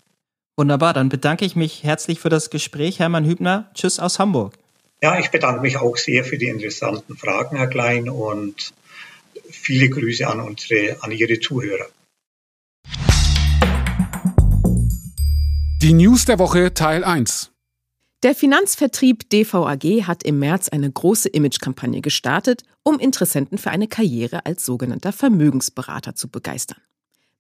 Wunderbar, 0.60 0.92
dann 0.92 1.08
bedanke 1.08 1.46
ich 1.46 1.56
mich 1.56 1.84
herzlich 1.84 2.20
für 2.20 2.28
das 2.28 2.50
Gespräch. 2.50 3.00
Hermann 3.00 3.24
Hübner, 3.24 3.72
tschüss 3.76 3.98
aus 3.98 4.20
Hamburg. 4.20 4.56
Ja, 5.02 5.18
ich 5.18 5.32
bedanke 5.32 5.62
mich 5.62 5.78
auch 5.78 5.96
sehr 5.96 6.26
für 6.26 6.38
die 6.38 6.50
interessanten 6.50 7.16
Fragen, 7.16 7.56
Herr 7.56 7.68
Klein, 7.68 8.10
und 8.10 8.74
viele 9.50 9.90
Grüße 9.90 10.28
an 10.28 10.42
unsere, 10.42 11.02
an 11.02 11.12
Ihre 11.12 11.40
Zuhörer. 11.40 11.86
Die 15.82 15.94
News 15.94 16.26
der 16.26 16.40
Woche 16.40 16.74
Teil 16.74 17.06
1. 17.06 17.52
Der 18.24 18.36
Finanzvertrieb 18.36 19.30
DVAG 19.30 20.08
hat 20.08 20.24
im 20.24 20.40
März 20.40 20.68
eine 20.68 20.92
große 20.92 21.30
Imagekampagne 21.30 22.02
gestartet, 22.02 22.64
um 22.84 23.00
Interessenten 23.00 23.58
für 23.58 23.72
eine 23.72 23.88
Karriere 23.88 24.46
als 24.46 24.66
sogenannter 24.66 25.14
Vermögensberater 25.14 26.16
zu 26.16 26.28
begeistern. 26.28 26.82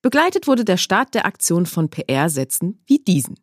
Begleitet 0.01 0.47
wurde 0.47 0.63
der 0.63 0.77
Start 0.77 1.13
der 1.13 1.25
Aktion 1.25 1.65
von 1.65 1.89
PR-Sätzen 1.89 2.81
wie 2.85 2.99
diesen. 2.99 3.35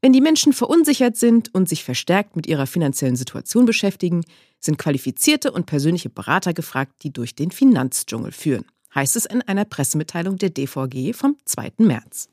Wenn 0.00 0.12
die 0.12 0.20
Menschen 0.20 0.52
verunsichert 0.52 1.16
sind 1.16 1.54
und 1.54 1.68
sich 1.68 1.84
verstärkt 1.84 2.36
mit 2.36 2.46
ihrer 2.46 2.66
finanziellen 2.66 3.16
Situation 3.16 3.64
beschäftigen, 3.64 4.24
sind 4.58 4.76
qualifizierte 4.76 5.52
und 5.52 5.66
persönliche 5.66 6.10
Berater 6.10 6.52
gefragt, 6.52 7.02
die 7.02 7.12
durch 7.12 7.34
den 7.34 7.50
Finanzdschungel 7.50 8.32
führen, 8.32 8.66
heißt 8.94 9.16
es 9.16 9.24
in 9.24 9.40
einer 9.42 9.64
Pressemitteilung 9.64 10.36
der 10.36 10.50
DVG 10.50 11.14
vom 11.14 11.36
2. 11.44 11.74
März. 11.78 12.28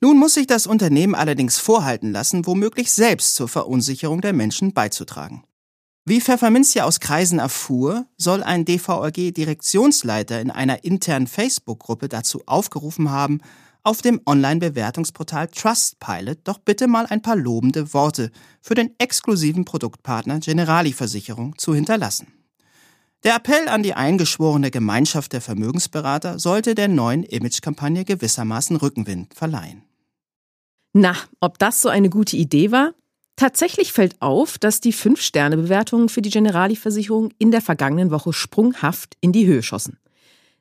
Nun 0.00 0.18
muss 0.18 0.34
sich 0.34 0.46
das 0.46 0.66
Unternehmen 0.66 1.14
allerdings 1.14 1.58
vorhalten 1.58 2.12
lassen, 2.12 2.46
womöglich 2.46 2.92
selbst 2.92 3.34
zur 3.36 3.48
Verunsicherung 3.48 4.20
der 4.20 4.32
Menschen 4.32 4.74
beizutragen. 4.74 5.44
Wie 6.04 6.20
Pfefferminzia 6.20 6.82
aus 6.82 6.98
Kreisen 6.98 7.38
erfuhr, 7.38 8.06
soll 8.16 8.42
ein 8.42 8.64
DVAG-Direktionsleiter 8.64 10.40
in 10.40 10.50
einer 10.50 10.82
internen 10.82 11.28
Facebook-Gruppe 11.28 12.08
dazu 12.08 12.42
aufgerufen 12.46 13.10
haben, 13.12 13.40
auf 13.84 14.02
dem 14.02 14.20
Online-Bewertungsportal 14.26 15.46
Trustpilot 15.48 16.40
doch 16.42 16.58
bitte 16.58 16.88
mal 16.88 17.06
ein 17.06 17.22
paar 17.22 17.36
lobende 17.36 17.94
Worte 17.94 18.32
für 18.60 18.74
den 18.74 18.90
exklusiven 18.98 19.64
Produktpartner 19.64 20.40
Generali 20.40 20.92
Versicherung 20.92 21.56
zu 21.56 21.72
hinterlassen. 21.72 22.32
Der 23.22 23.36
Appell 23.36 23.68
an 23.68 23.84
die 23.84 23.94
eingeschworene 23.94 24.72
Gemeinschaft 24.72 25.32
der 25.32 25.40
Vermögensberater 25.40 26.40
sollte 26.40 26.74
der 26.74 26.88
neuen 26.88 27.22
Imagekampagne 27.22 28.04
gewissermaßen 28.04 28.74
Rückenwind 28.74 29.34
verleihen. 29.34 29.84
Na, 30.92 31.14
ob 31.38 31.58
das 31.58 31.80
so 31.80 31.88
eine 31.88 32.10
gute 32.10 32.36
Idee 32.36 32.72
war? 32.72 32.92
Tatsächlich 33.36 33.92
fällt 33.92 34.20
auf, 34.20 34.58
dass 34.58 34.80
die 34.80 34.92
Fünf-Sterne-Bewertungen 34.92 36.08
für 36.08 36.22
die 36.22 36.30
Generali-Versicherung 36.30 37.30
in 37.38 37.50
der 37.50 37.62
vergangenen 37.62 38.10
Woche 38.10 38.32
sprunghaft 38.32 39.16
in 39.20 39.32
die 39.32 39.46
Höhe 39.46 39.62
schossen. 39.62 39.98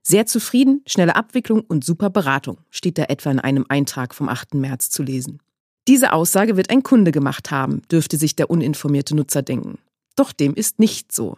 Sehr 0.04 0.26
zufrieden, 0.26 0.82
schnelle 0.88 1.16
Abwicklung 1.16 1.62
und 1.62 1.86
super 1.86 2.10
Beratung, 2.10 2.58
steht 2.72 2.98
da 2.98 3.04
etwa 3.04 3.30
in 3.30 3.40
einem 3.40 3.66
Eintrag 3.70 4.16
vom 4.16 4.30
8. 4.30 4.56
März 4.56 4.90
zu 4.90 5.04
lesen. 5.04 5.40
Diese 5.88 6.14
Aussage 6.14 6.58
wird 6.58 6.70
ein 6.70 6.84
Kunde 6.84 7.12
gemacht 7.12 7.52
haben, 7.52 7.82
dürfte 7.92 8.18
sich 8.18 8.36
der 8.36 8.50
uninformierte 8.50 9.16
Nutzer 9.16 9.42
denken. 9.42 9.78
Doch 10.16 10.32
dem 10.32 10.56
ist 10.56 10.80
nicht 10.80 11.12
so. 11.12 11.38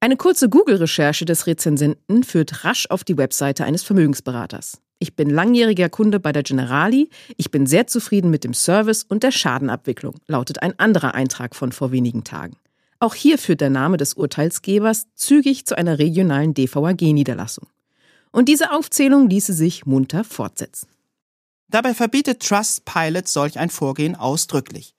Eine 0.00 0.16
kurze 0.16 0.48
Google-Recherche 0.48 1.24
des 1.24 1.46
Rezensenten 1.46 2.22
führt 2.22 2.64
rasch 2.64 2.86
auf 2.88 3.04
die 3.04 3.18
Webseite 3.18 3.64
eines 3.64 3.82
Vermögensberaters. 3.82 4.80
Ich 5.00 5.14
bin 5.14 5.30
langjähriger 5.30 5.88
Kunde 5.88 6.18
bei 6.18 6.32
der 6.32 6.42
Generali. 6.42 7.08
Ich 7.36 7.50
bin 7.50 7.66
sehr 7.66 7.86
zufrieden 7.86 8.30
mit 8.30 8.42
dem 8.42 8.54
Service 8.54 9.04
und 9.04 9.22
der 9.22 9.30
Schadenabwicklung, 9.30 10.16
lautet 10.26 10.62
ein 10.62 10.78
anderer 10.78 11.14
Eintrag 11.14 11.54
von 11.54 11.70
vor 11.70 11.92
wenigen 11.92 12.24
Tagen. 12.24 12.56
Auch 12.98 13.14
hier 13.14 13.38
führt 13.38 13.60
der 13.60 13.70
Name 13.70 13.96
des 13.96 14.14
Urteilsgebers 14.14 15.06
zügig 15.14 15.66
zu 15.66 15.78
einer 15.78 16.00
regionalen 16.00 16.52
DVAG-Niederlassung. 16.54 17.68
Und 18.32 18.48
diese 18.48 18.72
Aufzählung 18.72 19.30
ließe 19.30 19.52
sich 19.52 19.86
munter 19.86 20.24
fortsetzen. 20.24 20.88
Dabei 21.68 21.94
verbietet 21.94 22.42
Trustpilot 22.42 23.28
solch 23.28 23.58
ein 23.58 23.70
Vorgehen 23.70 24.16
ausdrücklich. 24.16 24.94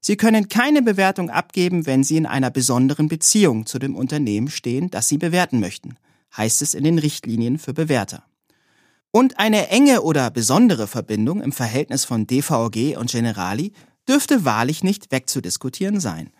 Sie 0.00 0.16
können 0.16 0.48
keine 0.48 0.82
Bewertung 0.82 1.30
abgeben, 1.30 1.86
wenn 1.86 2.04
Sie 2.04 2.16
in 2.16 2.26
einer 2.26 2.50
besonderen 2.50 3.08
Beziehung 3.08 3.66
zu 3.66 3.78
dem 3.78 3.96
Unternehmen 3.96 4.48
stehen, 4.48 4.90
das 4.90 5.08
Sie 5.08 5.18
bewerten 5.18 5.58
möchten, 5.58 5.96
heißt 6.36 6.62
es 6.62 6.74
in 6.74 6.84
den 6.84 6.98
Richtlinien 6.98 7.58
für 7.58 7.72
Bewerter. 7.72 8.27
Und 9.18 9.40
eine 9.40 9.66
enge 9.66 10.02
oder 10.02 10.30
besondere 10.30 10.86
Verbindung 10.86 11.42
im 11.42 11.50
Verhältnis 11.50 12.04
von 12.04 12.28
DVG 12.28 12.96
und 12.96 13.10
Generali 13.10 13.72
dürfte 14.08 14.44
wahrlich 14.44 14.84
nicht 14.84 15.10
wegzudiskutieren 15.10 15.98
sein. 15.98 16.30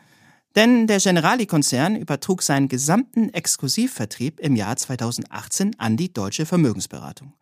Denn 0.54 0.86
der 0.86 1.00
Generali-Konzern 1.00 1.96
übertrug 1.96 2.40
seinen 2.40 2.68
gesamten 2.68 3.34
Exklusivvertrieb 3.34 4.38
im 4.38 4.54
Jahr 4.54 4.76
2018 4.76 5.74
an 5.80 5.96
die 5.96 6.12
Deutsche 6.12 6.46
Vermögensberatung. 6.46 7.34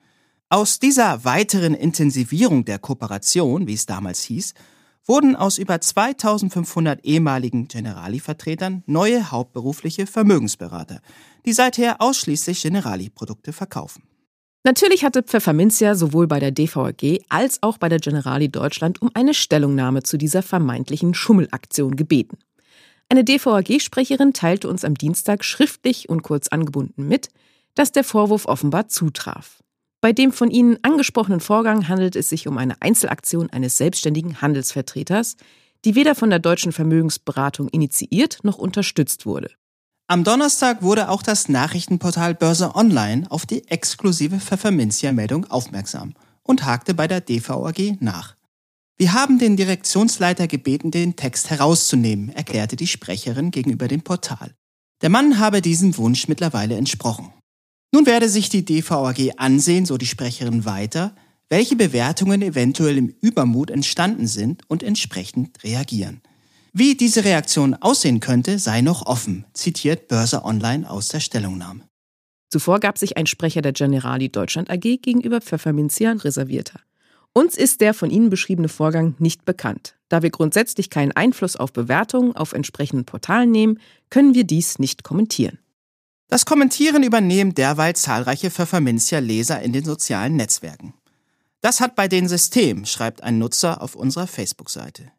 Aus 0.48 0.78
dieser 0.78 1.26
weiteren 1.26 1.74
Intensivierung 1.74 2.64
der 2.64 2.78
Kooperation, 2.78 3.66
wie 3.66 3.74
es 3.74 3.84
damals 3.84 4.22
hieß, 4.22 4.54
wurden 5.04 5.36
aus 5.36 5.58
über 5.58 5.78
2500 5.78 7.04
ehemaligen 7.04 7.68
Generali-Vertretern 7.68 8.84
neue 8.86 9.30
hauptberufliche 9.30 10.06
Vermögensberater, 10.06 11.02
die 11.44 11.52
seither 11.52 12.00
ausschließlich 12.00 12.62
Generali-Produkte 12.62 13.52
verkaufen. 13.52 14.04
Natürlich 14.66 15.04
hatte 15.04 15.22
Pfefferminzia 15.22 15.94
sowohl 15.94 16.26
bei 16.26 16.40
der 16.40 16.50
DVAG 16.50 17.20
als 17.28 17.62
auch 17.62 17.78
bei 17.78 17.88
der 17.88 18.00
Generali 18.00 18.48
Deutschland 18.48 19.00
um 19.00 19.12
eine 19.14 19.32
Stellungnahme 19.32 20.02
zu 20.02 20.16
dieser 20.18 20.42
vermeintlichen 20.42 21.14
Schummelaktion 21.14 21.94
gebeten. 21.94 22.38
Eine 23.08 23.22
DVAG-Sprecherin 23.22 24.32
teilte 24.32 24.68
uns 24.68 24.84
am 24.84 24.96
Dienstag 24.96 25.44
schriftlich 25.44 26.08
und 26.08 26.24
kurz 26.24 26.48
angebunden 26.48 27.06
mit, 27.06 27.28
dass 27.76 27.92
der 27.92 28.02
Vorwurf 28.02 28.46
offenbar 28.46 28.88
zutraf. 28.88 29.62
Bei 30.00 30.12
dem 30.12 30.32
von 30.32 30.50
Ihnen 30.50 30.78
angesprochenen 30.82 31.38
Vorgang 31.38 31.86
handelt 31.86 32.16
es 32.16 32.28
sich 32.28 32.48
um 32.48 32.58
eine 32.58 32.82
Einzelaktion 32.82 33.48
eines 33.50 33.76
selbstständigen 33.76 34.40
Handelsvertreters, 34.42 35.36
die 35.84 35.94
weder 35.94 36.16
von 36.16 36.28
der 36.30 36.40
deutschen 36.40 36.72
Vermögensberatung 36.72 37.68
initiiert 37.68 38.40
noch 38.42 38.58
unterstützt 38.58 39.26
wurde. 39.26 39.52
Am 40.08 40.22
Donnerstag 40.22 40.82
wurde 40.82 41.08
auch 41.08 41.20
das 41.20 41.48
Nachrichtenportal 41.48 42.36
Börse 42.36 42.76
Online 42.76 43.28
auf 43.28 43.44
die 43.44 43.66
exklusive 43.66 44.38
Pfefferminzia-Meldung 44.38 45.46
aufmerksam 45.46 46.14
und 46.44 46.64
hakte 46.64 46.94
bei 46.94 47.08
der 47.08 47.20
DVAG 47.20 47.96
nach. 47.98 48.36
Wir 48.96 49.14
haben 49.14 49.40
den 49.40 49.56
Direktionsleiter 49.56 50.46
gebeten, 50.46 50.92
den 50.92 51.16
Text 51.16 51.50
herauszunehmen, 51.50 52.28
erklärte 52.28 52.76
die 52.76 52.86
Sprecherin 52.86 53.50
gegenüber 53.50 53.88
dem 53.88 54.02
Portal. 54.02 54.54
Der 55.02 55.10
Mann 55.10 55.40
habe 55.40 55.60
diesem 55.60 55.96
Wunsch 55.96 56.28
mittlerweile 56.28 56.76
entsprochen. 56.76 57.32
Nun 57.92 58.06
werde 58.06 58.28
sich 58.28 58.48
die 58.48 58.64
DVAG 58.64 59.32
ansehen, 59.38 59.86
so 59.86 59.98
die 59.98 60.06
Sprecherin 60.06 60.64
weiter, 60.64 61.16
welche 61.48 61.74
Bewertungen 61.74 62.42
eventuell 62.42 62.96
im 62.96 63.08
Übermut 63.08 63.70
entstanden 63.70 64.28
sind 64.28 64.62
und 64.68 64.84
entsprechend 64.84 65.64
reagieren. 65.64 66.22
Wie 66.78 66.94
diese 66.94 67.24
Reaktion 67.24 67.72
aussehen 67.72 68.20
könnte, 68.20 68.58
sei 68.58 68.82
noch 68.82 69.06
offen, 69.06 69.46
zitiert 69.54 70.08
Börse 70.08 70.44
Online 70.44 70.90
aus 70.90 71.08
der 71.08 71.20
Stellungnahme. 71.20 71.88
Zuvor 72.50 72.80
gab 72.80 72.98
sich 72.98 73.16
ein 73.16 73.24
Sprecher 73.24 73.62
der 73.62 73.72
Generali 73.72 74.28
Deutschland 74.28 74.68
AG 74.68 74.80
gegenüber 75.00 75.40
Pfefferminzia 75.40 76.12
reservierter. 76.12 76.78
Uns 77.32 77.56
ist 77.56 77.80
der 77.80 77.94
von 77.94 78.10
Ihnen 78.10 78.28
beschriebene 78.28 78.68
Vorgang 78.68 79.14
nicht 79.18 79.46
bekannt. 79.46 79.94
Da 80.10 80.20
wir 80.20 80.28
grundsätzlich 80.28 80.90
keinen 80.90 81.12
Einfluss 81.12 81.56
auf 81.56 81.72
Bewertungen 81.72 82.36
auf 82.36 82.52
entsprechenden 82.52 83.06
Portalen 83.06 83.50
nehmen, 83.50 83.80
können 84.10 84.34
wir 84.34 84.44
dies 84.44 84.78
nicht 84.78 85.02
kommentieren. 85.02 85.58
Das 86.28 86.44
Kommentieren 86.44 87.04
übernehmen 87.04 87.54
derweil 87.54 87.96
zahlreiche 87.96 88.50
Pfefferminzia-Leser 88.50 89.62
in 89.62 89.72
den 89.72 89.86
sozialen 89.86 90.36
Netzwerken. 90.36 90.92
Das 91.62 91.80
hat 91.80 91.96
bei 91.96 92.06
den 92.06 92.28
System, 92.28 92.84
schreibt 92.84 93.22
ein 93.22 93.38
Nutzer 93.38 93.80
auf 93.80 93.94
unserer 93.94 94.26
Facebook-Seite. 94.26 95.10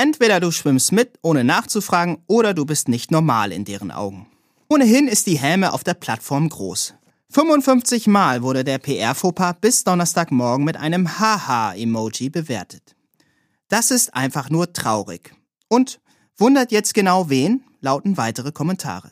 Entweder 0.00 0.40
du 0.40 0.50
schwimmst 0.50 0.92
mit, 0.92 1.18
ohne 1.20 1.44
nachzufragen, 1.44 2.22
oder 2.26 2.54
du 2.54 2.64
bist 2.64 2.88
nicht 2.88 3.10
normal 3.10 3.52
in 3.52 3.66
deren 3.66 3.90
Augen. 3.90 4.26
Ohnehin 4.66 5.06
ist 5.06 5.26
die 5.26 5.38
Häme 5.38 5.74
auf 5.74 5.84
der 5.84 5.92
Plattform 5.92 6.48
groß. 6.48 6.94
55 7.28 8.06
Mal 8.06 8.42
wurde 8.42 8.64
der 8.64 8.78
PR-Fauxpas 8.78 9.56
bis 9.60 9.84
Donnerstagmorgen 9.84 10.64
mit 10.64 10.78
einem 10.78 11.18
Haha-Emoji 11.18 12.30
bewertet. 12.30 12.96
Das 13.68 13.90
ist 13.90 14.14
einfach 14.14 14.48
nur 14.48 14.72
traurig. 14.72 15.34
Und 15.68 16.00
wundert 16.38 16.72
jetzt 16.72 16.94
genau 16.94 17.28
wen? 17.28 17.62
lauten 17.82 18.16
weitere 18.16 18.52
Kommentare. 18.52 19.10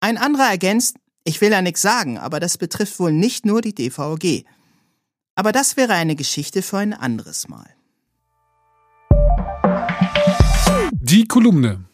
Ein 0.00 0.18
anderer 0.18 0.50
ergänzt, 0.50 0.96
ich 1.24 1.40
will 1.40 1.50
ja 1.50 1.62
nichts 1.62 1.80
sagen, 1.80 2.18
aber 2.18 2.40
das 2.40 2.58
betrifft 2.58 3.00
wohl 3.00 3.12
nicht 3.12 3.46
nur 3.46 3.62
die 3.62 3.74
DVG. 3.74 4.44
Aber 5.34 5.52
das 5.52 5.78
wäre 5.78 5.94
eine 5.94 6.14
Geschichte 6.14 6.60
für 6.60 6.76
ein 6.76 6.92
anderes 6.92 7.48
Mal. 7.48 7.74
Die 11.10 11.24
Kolumne. 11.24 11.86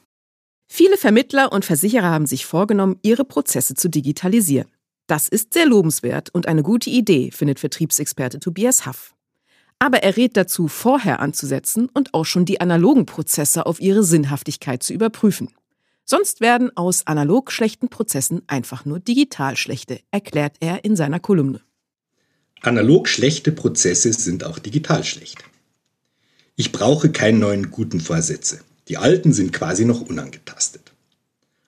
Viele 0.67 0.99
Vermittler 0.99 1.51
und 1.51 1.65
Versicherer 1.65 2.11
haben 2.11 2.27
sich 2.27 2.45
vorgenommen, 2.45 2.99
ihre 3.01 3.25
Prozesse 3.25 3.73
zu 3.75 3.89
digitalisieren. 3.89 4.69
Das 5.07 5.27
ist 5.27 5.55
sehr 5.55 5.65
lobenswert 5.65 6.29
und 6.35 6.47
eine 6.47 6.63
gute 6.63 6.91
Idee, 6.91 7.31
findet 7.31 7.59
Vertriebsexperte 7.59 8.41
Tobias 8.41 8.85
Haff. 8.85 9.15
Aber 9.79 10.03
er 10.03 10.19
rät 10.19 10.37
dazu, 10.37 10.69
vorher 10.69 11.21
anzusetzen 11.21 11.89
und 11.95 12.13
auch 12.13 12.27
schon 12.27 12.45
die 12.45 12.61
analogen 12.61 13.07
Prozesse 13.07 13.65
auf 13.65 13.81
ihre 13.81 14.05
Sinnhaftigkeit 14.05 14.83
zu 14.83 14.93
überprüfen. 14.93 15.49
Sonst 16.05 16.43
werden 16.43 16.77
aus 16.77 17.07
analog 17.07 17.51
schlechten 17.51 17.89
Prozessen 17.89 18.43
einfach 18.49 18.85
nur 18.85 19.01
digital 19.01 19.57
schlechte, 19.57 19.99
erklärt 20.11 20.57
er 20.61 20.85
in 20.85 20.95
seiner 20.95 21.21
Kolumne. 21.21 21.63
Analog 22.61 23.09
schlechte 23.09 23.51
Prozesse 23.51 24.13
sind 24.13 24.45
auch 24.45 24.59
digital 24.59 25.05
schlecht. 25.05 25.43
Ich 26.57 26.71
brauche 26.71 27.11
keinen 27.11 27.39
neuen 27.39 27.71
guten 27.71 28.01
Vorsätze. 28.01 28.61
Die 28.89 28.97
alten 28.97 29.33
sind 29.33 29.53
quasi 29.53 29.85
noch 29.85 30.01
unangetastet. 30.01 30.93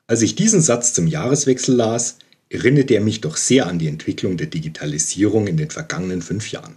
Als 0.07 0.23
ich 0.23 0.35
diesen 0.35 0.63
Satz 0.63 0.95
zum 0.95 1.07
Jahreswechsel 1.07 1.75
las, 1.75 2.17
erinnerte 2.49 2.95
er 2.95 3.01
mich 3.01 3.21
doch 3.21 3.37
sehr 3.37 3.67
an 3.67 3.79
die 3.79 3.89
Entwicklung 3.89 4.37
der 4.37 4.47
Digitalisierung 4.47 5.47
in 5.47 5.57
den 5.57 5.71
vergangenen 5.71 6.23
fünf 6.23 6.51
Jahren. 6.51 6.77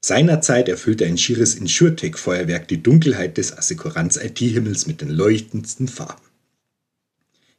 Seinerzeit 0.00 0.68
erfüllte 0.68 1.04
ein 1.04 1.18
schieres 1.18 1.54
Insurtech-Feuerwerk 1.54 2.66
die 2.68 2.82
Dunkelheit 2.82 3.36
des 3.36 3.56
Assekuranz-IT-Himmels 3.56 4.86
mit 4.86 5.02
den 5.02 5.10
leuchtendsten 5.10 5.88
Farben. 5.88 6.22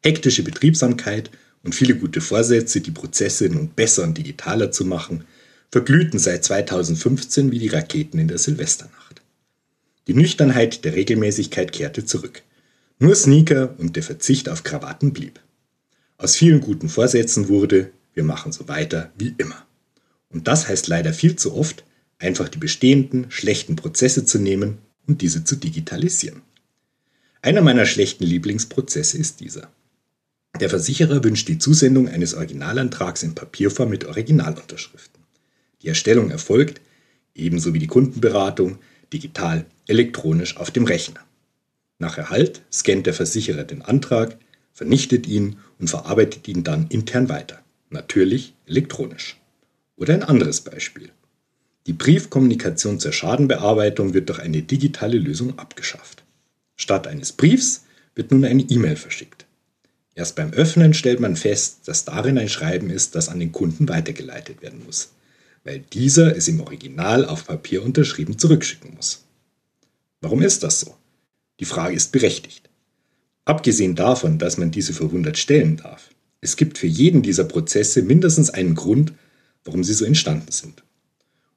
Hektische 0.02 0.44
Betriebsamkeit 0.44 1.30
und 1.64 1.76
viele 1.76 1.96
gute 1.96 2.20
Vorsätze, 2.20 2.82
die 2.82 2.92
Prozesse 2.92 3.48
nun 3.48 3.70
besser 3.70 4.04
und 4.04 4.18
digitaler 4.18 4.72
zu 4.72 4.86
machen, 4.86 5.26
verglühten 5.70 6.20
seit 6.20 6.44
2015 6.44 7.52
wie 7.52 7.60
die 7.60 7.68
Raketen 7.68 8.18
in 8.18 8.28
der 8.28 8.40
Silvesternacht. 8.40 9.01
Die 10.08 10.14
Nüchternheit 10.14 10.84
der 10.84 10.96
Regelmäßigkeit 10.96 11.72
kehrte 11.72 12.06
zurück. 12.06 12.42
Nur 13.00 13.16
Sneaker 13.16 13.76
und 13.78 13.96
der 13.96 14.04
Verzicht 14.04 14.50
auf 14.50 14.64
Krawatten 14.64 15.14
blieb. 15.14 15.40
Aus 16.18 16.36
vielen 16.36 16.62
guten 16.62 16.90
Vorsätzen 16.90 17.50
wurde, 17.50 17.92
wir 18.14 18.24
machen 18.24 18.52
so 18.52 18.68
weiter 18.68 19.12
wie 19.18 19.34
immer. 19.38 19.66
Und 20.30 20.48
das 20.48 20.68
heißt 20.68 20.88
leider 20.88 21.14
viel 21.14 21.36
zu 21.36 21.56
oft, 21.56 21.84
einfach 22.20 22.50
die 22.50 22.58
bestehenden, 22.58 23.30
schlechten 23.30 23.76
Prozesse 23.76 24.26
zu 24.26 24.40
nehmen 24.40 24.78
und 25.08 25.22
diese 25.22 25.44
zu 25.44 25.56
digitalisieren. 25.56 26.42
Einer 27.42 27.62
meiner 27.62 27.86
schlechten 27.86 28.24
Lieblingsprozesse 28.24 29.18
ist 29.18 29.40
dieser. 29.40 29.72
Der 30.60 30.70
Versicherer 30.70 31.24
wünscht 31.24 31.48
die 31.48 31.58
Zusendung 31.58 32.08
eines 32.08 32.34
Originalantrags 32.34 33.24
in 33.24 33.34
Papierform 33.34 33.90
mit 33.90 34.06
Originalunterschriften. 34.06 35.24
Die 35.82 35.88
Erstellung 35.88 36.30
erfolgt, 36.30 36.82
ebenso 37.34 37.74
wie 37.74 37.80
die 37.80 37.88
Kundenberatung, 37.88 38.78
digital, 39.12 39.66
elektronisch 39.92 40.58
auf 40.58 40.72
dem 40.72 40.86
Rechner. 40.86 41.20
Nach 42.00 42.18
Erhalt 42.18 42.62
scannt 42.72 43.06
der 43.06 43.14
Versicherer 43.14 43.64
den 43.64 43.82
Antrag, 43.82 44.38
vernichtet 44.74 45.28
ihn 45.28 45.58
und 45.80 45.90
verarbeitet 45.90 46.48
ihn 46.48 46.64
dann 46.64 46.88
intern 46.88 47.30
weiter. 47.30 47.62
Natürlich 47.90 48.54
elektronisch. 48.66 49.38
Oder 49.98 50.14
ein 50.16 50.24
anderes 50.24 50.62
Beispiel. 50.62 51.10
Die 51.86 51.94
Briefkommunikation 51.94 53.00
zur 53.00 53.12
Schadenbearbeitung 53.12 54.14
wird 54.14 54.30
durch 54.30 54.40
eine 54.40 54.62
digitale 54.62 55.18
Lösung 55.18 55.60
abgeschafft. 55.60 56.24
Statt 56.76 57.06
eines 57.06 57.34
Briefs 57.34 57.84
wird 58.16 58.32
nun 58.32 58.46
eine 58.46 58.64
E-Mail 58.64 58.96
verschickt. 58.96 59.46
Erst 60.16 60.36
beim 60.36 60.54
Öffnen 60.54 60.94
stellt 60.94 61.20
man 61.20 61.36
fest, 61.36 61.82
dass 61.86 62.06
darin 62.06 62.38
ein 62.38 62.50
Schreiben 62.50 62.90
ist, 62.90 63.16
das 63.16 63.30
an 63.30 63.40
den 63.40 63.52
Kunden 63.52 63.90
weitergeleitet 63.90 64.62
werden 64.62 64.84
muss 64.86 65.10
weil 65.64 65.80
dieser 65.80 66.36
es 66.36 66.48
im 66.48 66.60
Original 66.62 67.26
auf 67.26 67.46
Papier 67.46 67.84
unterschrieben 67.84 68.38
zurückschicken 68.38 68.96
muss. 68.96 69.24
Warum 70.22 70.42
ist 70.42 70.64
das 70.64 70.80
so? 70.80 70.96
Die 71.60 71.66
Frage 71.66 71.96
ist 71.96 72.12
berechtigt. 72.12 72.70
Abgesehen 73.44 73.96
davon, 73.96 74.38
dass 74.38 74.58
man 74.58 74.72
diese 74.72 74.94
verwundert 74.94 75.38
stellen 75.38 75.78
darf, 75.78 76.10
es 76.42 76.56
gibt 76.56 76.78
für 76.78 76.88
jeden 76.88 77.22
dieser 77.22 77.44
Prozesse 77.44 78.04
mindestens 78.04 78.52
einen 78.52 78.76
Grund, 78.76 79.14
warum 79.64 79.84
sie 79.84 79.94
so 79.94 80.06
entstanden 80.06 80.52
sind. 80.52 80.84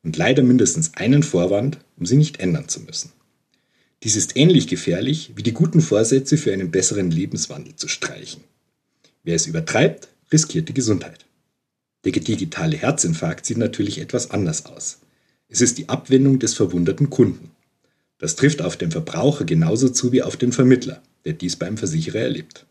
Und 0.02 0.16
leider 0.16 0.42
mindestens 0.42 0.94
einen 0.94 1.22
Vorwand, 1.22 1.78
um 1.96 2.04
sie 2.04 2.16
nicht 2.16 2.40
ändern 2.40 2.68
zu 2.68 2.80
müssen. 2.80 3.12
Dies 4.02 4.16
ist 4.16 4.36
ähnlich 4.36 4.66
gefährlich 4.66 5.32
wie 5.36 5.42
die 5.42 5.54
guten 5.54 5.80
Vorsätze 5.80 6.36
für 6.36 6.52
einen 6.52 6.70
besseren 6.70 7.10
Lebenswandel 7.10 7.76
zu 7.76 7.88
streichen. 7.88 8.44
Wer 9.22 9.36
es 9.36 9.46
übertreibt, 9.46 10.08
riskiert 10.30 10.68
die 10.68 10.74
Gesundheit. 10.74 11.24
Der 12.04 12.12
digitale 12.12 12.76
Herzinfarkt 12.76 13.46
sieht 13.46 13.56
natürlich 13.56 13.98
etwas 13.98 14.30
anders 14.30 14.66
aus. 14.66 14.98
Es 15.48 15.62
ist 15.62 15.78
die 15.78 15.88
Abwendung 15.88 16.38
des 16.38 16.52
verwunderten 16.52 17.08
Kunden. 17.08 17.53
Das 18.24 18.36
trifft 18.36 18.62
auf 18.62 18.78
den 18.78 18.90
Verbraucher 18.90 19.44
genauso 19.44 19.90
zu 19.90 20.10
wie 20.10 20.22
auf 20.22 20.38
den 20.38 20.50
Vermittler, 20.50 21.02
der 21.26 21.34
dies 21.34 21.56
beim 21.56 21.76
Versicherer 21.76 22.20
erlebt. 22.20 22.64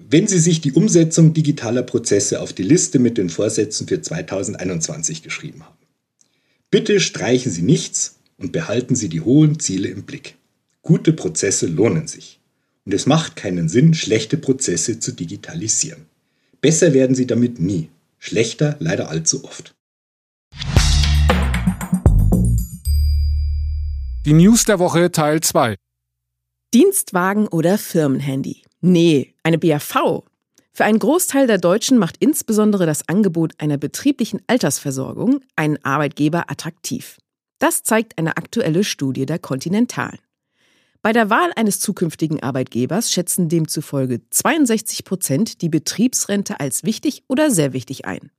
Wenn 0.00 0.26
Sie 0.26 0.40
sich 0.40 0.60
die 0.60 0.72
Umsetzung 0.72 1.34
digitaler 1.34 1.84
Prozesse 1.84 2.40
auf 2.40 2.52
die 2.52 2.64
Liste 2.64 2.98
mit 2.98 3.16
den 3.16 3.30
Vorsätzen 3.30 3.86
für 3.86 4.02
2021 4.02 5.22
geschrieben 5.22 5.64
haben, 5.64 5.78
bitte 6.72 6.98
streichen 6.98 7.52
Sie 7.52 7.62
nichts 7.62 8.16
und 8.38 8.50
behalten 8.50 8.96
Sie 8.96 9.08
die 9.08 9.20
hohen 9.20 9.60
Ziele 9.60 9.86
im 9.86 10.02
Blick. 10.02 10.34
Gute 10.82 11.12
Prozesse 11.12 11.66
lohnen 11.68 12.08
sich. 12.08 12.40
Und 12.84 12.92
es 12.92 13.06
macht 13.06 13.36
keinen 13.36 13.68
Sinn, 13.68 13.94
schlechte 13.94 14.36
Prozesse 14.36 14.98
zu 14.98 15.12
digitalisieren. 15.12 16.06
Besser 16.60 16.92
werden 16.92 17.14
Sie 17.14 17.28
damit 17.28 17.60
nie 17.60 17.88
schlechter 18.18 18.74
leider 18.80 19.10
allzu 19.10 19.44
oft. 19.44 19.76
Die 24.24 24.34
News 24.34 24.64
der 24.64 24.78
Woche 24.78 25.10
Teil 25.10 25.40
2. 25.40 25.74
Dienstwagen 26.72 27.48
oder 27.48 27.76
Firmenhandy? 27.76 28.62
Nee, 28.80 29.34
eine 29.42 29.58
BAV. 29.58 30.22
Für 30.72 30.84
einen 30.84 31.00
Großteil 31.00 31.48
der 31.48 31.58
Deutschen 31.58 31.98
macht 31.98 32.18
insbesondere 32.20 32.86
das 32.86 33.08
Angebot 33.08 33.54
einer 33.58 33.78
betrieblichen 33.78 34.40
Altersversorgung 34.46 35.40
einen 35.56 35.84
Arbeitgeber 35.84 36.48
attraktiv. 36.52 37.18
Das 37.58 37.82
zeigt 37.82 38.16
eine 38.16 38.36
aktuelle 38.36 38.84
Studie 38.84 39.26
der 39.26 39.40
Continentalen. 39.40 40.20
Bei 41.02 41.12
der 41.12 41.28
Wahl 41.28 41.50
eines 41.56 41.80
zukünftigen 41.80 42.40
Arbeitgebers 42.44 43.10
schätzen 43.10 43.48
demzufolge 43.48 44.20
62 44.30 45.04
Prozent 45.04 45.62
die 45.62 45.68
Betriebsrente 45.68 46.60
als 46.60 46.84
wichtig 46.84 47.24
oder 47.26 47.50
sehr 47.50 47.72
wichtig 47.72 48.04
ein. 48.04 48.30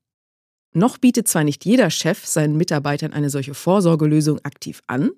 Noch 0.71 0.97
bietet 0.97 1.27
zwar 1.27 1.43
nicht 1.43 1.65
jeder 1.65 1.89
Chef 1.89 2.25
seinen 2.25 2.55
Mitarbeitern 2.55 3.11
eine 3.11 3.29
solche 3.29 3.53
Vorsorgelösung 3.53 4.39
aktiv 4.45 4.81
an, 4.87 5.11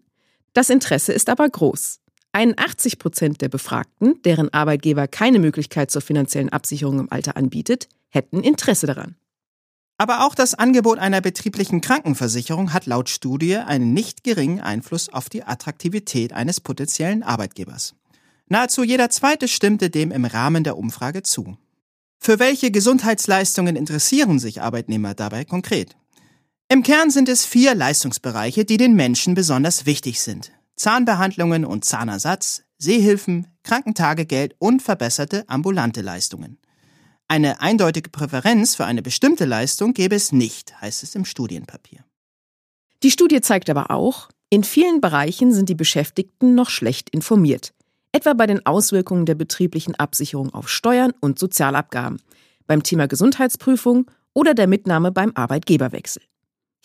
das 0.55 0.69
Interesse 0.69 1.13
ist 1.13 1.29
aber 1.29 1.47
groß. 1.47 1.99
81 2.31 2.97
Prozent 2.97 3.41
der 3.41 3.49
Befragten, 3.49 4.21
deren 4.23 4.53
Arbeitgeber 4.53 5.07
keine 5.07 5.39
Möglichkeit 5.39 5.91
zur 5.91 6.01
finanziellen 6.01 6.49
Absicherung 6.49 6.99
im 6.99 7.11
Alter 7.11 7.37
anbietet, 7.37 7.87
hätten 8.09 8.41
Interesse 8.41 8.87
daran. 8.87 9.15
Aber 9.97 10.25
auch 10.25 10.33
das 10.33 10.53
Angebot 10.53 10.97
einer 10.97 11.21
betrieblichen 11.21 11.81
Krankenversicherung 11.81 12.73
hat 12.73 12.85
laut 12.85 13.09
Studie 13.09 13.57
einen 13.57 13.93
nicht 13.93 14.23
geringen 14.23 14.59
Einfluss 14.59 15.07
auf 15.09 15.29
die 15.29 15.43
Attraktivität 15.43 16.33
eines 16.33 16.59
potenziellen 16.59 17.23
Arbeitgebers. 17.23 17.95
Nahezu 18.47 18.83
jeder 18.83 19.09
zweite 19.09 19.47
stimmte 19.47 19.89
dem 19.89 20.11
im 20.11 20.25
Rahmen 20.25 20.63
der 20.63 20.77
Umfrage 20.77 21.23
zu. 21.23 21.57
Für 22.19 22.39
welche 22.39 22.71
Gesundheitsleistungen 22.71 23.75
interessieren 23.75 24.39
sich 24.39 24.61
Arbeitnehmer 24.61 25.13
dabei 25.15 25.45
konkret? 25.45 25.95
Im 26.67 26.81
Kern 26.81 27.11
sind 27.11 27.29
es 27.29 27.45
vier 27.45 27.75
Leistungsbereiche, 27.75 28.65
die 28.65 28.77
den 28.77 28.95
Menschen 28.95 29.35
besonders 29.35 29.85
wichtig 29.85 30.21
sind. 30.21 30.51
Zahnbehandlungen 30.75 31.63
und 31.63 31.85
Zahnersatz, 31.85 32.63
Sehhilfen, 32.79 33.47
Krankentagegeld 33.61 34.55
und 34.57 34.81
verbesserte 34.81 35.47
ambulante 35.47 36.01
Leistungen. 36.01 36.57
Eine 37.27 37.61
eindeutige 37.61 38.09
Präferenz 38.09 38.75
für 38.75 38.85
eine 38.85 39.03
bestimmte 39.03 39.45
Leistung 39.45 39.93
gäbe 39.93 40.15
es 40.15 40.31
nicht, 40.31 40.79
heißt 40.81 41.03
es 41.03 41.13
im 41.13 41.25
Studienpapier. 41.25 42.03
Die 43.03 43.11
Studie 43.11 43.41
zeigt 43.41 43.69
aber 43.69 43.91
auch, 43.91 44.29
in 44.49 44.63
vielen 44.63 45.01
Bereichen 45.01 45.53
sind 45.53 45.69
die 45.69 45.75
Beschäftigten 45.75 46.55
noch 46.55 46.71
schlecht 46.71 47.11
informiert, 47.11 47.73
etwa 48.11 48.33
bei 48.33 48.47
den 48.47 48.65
Auswirkungen 48.65 49.27
der 49.27 49.35
betrieblichen 49.35 49.93
Absicherung 49.95 50.51
auf 50.53 50.67
Steuern 50.67 51.13
und 51.19 51.37
Sozialabgaben, 51.37 52.19
beim 52.65 52.81
Thema 52.81 53.07
Gesundheitsprüfung 53.07 54.09
oder 54.33 54.55
der 54.55 54.67
Mitnahme 54.67 55.11
beim 55.11 55.31
Arbeitgeberwechsel. 55.35 56.23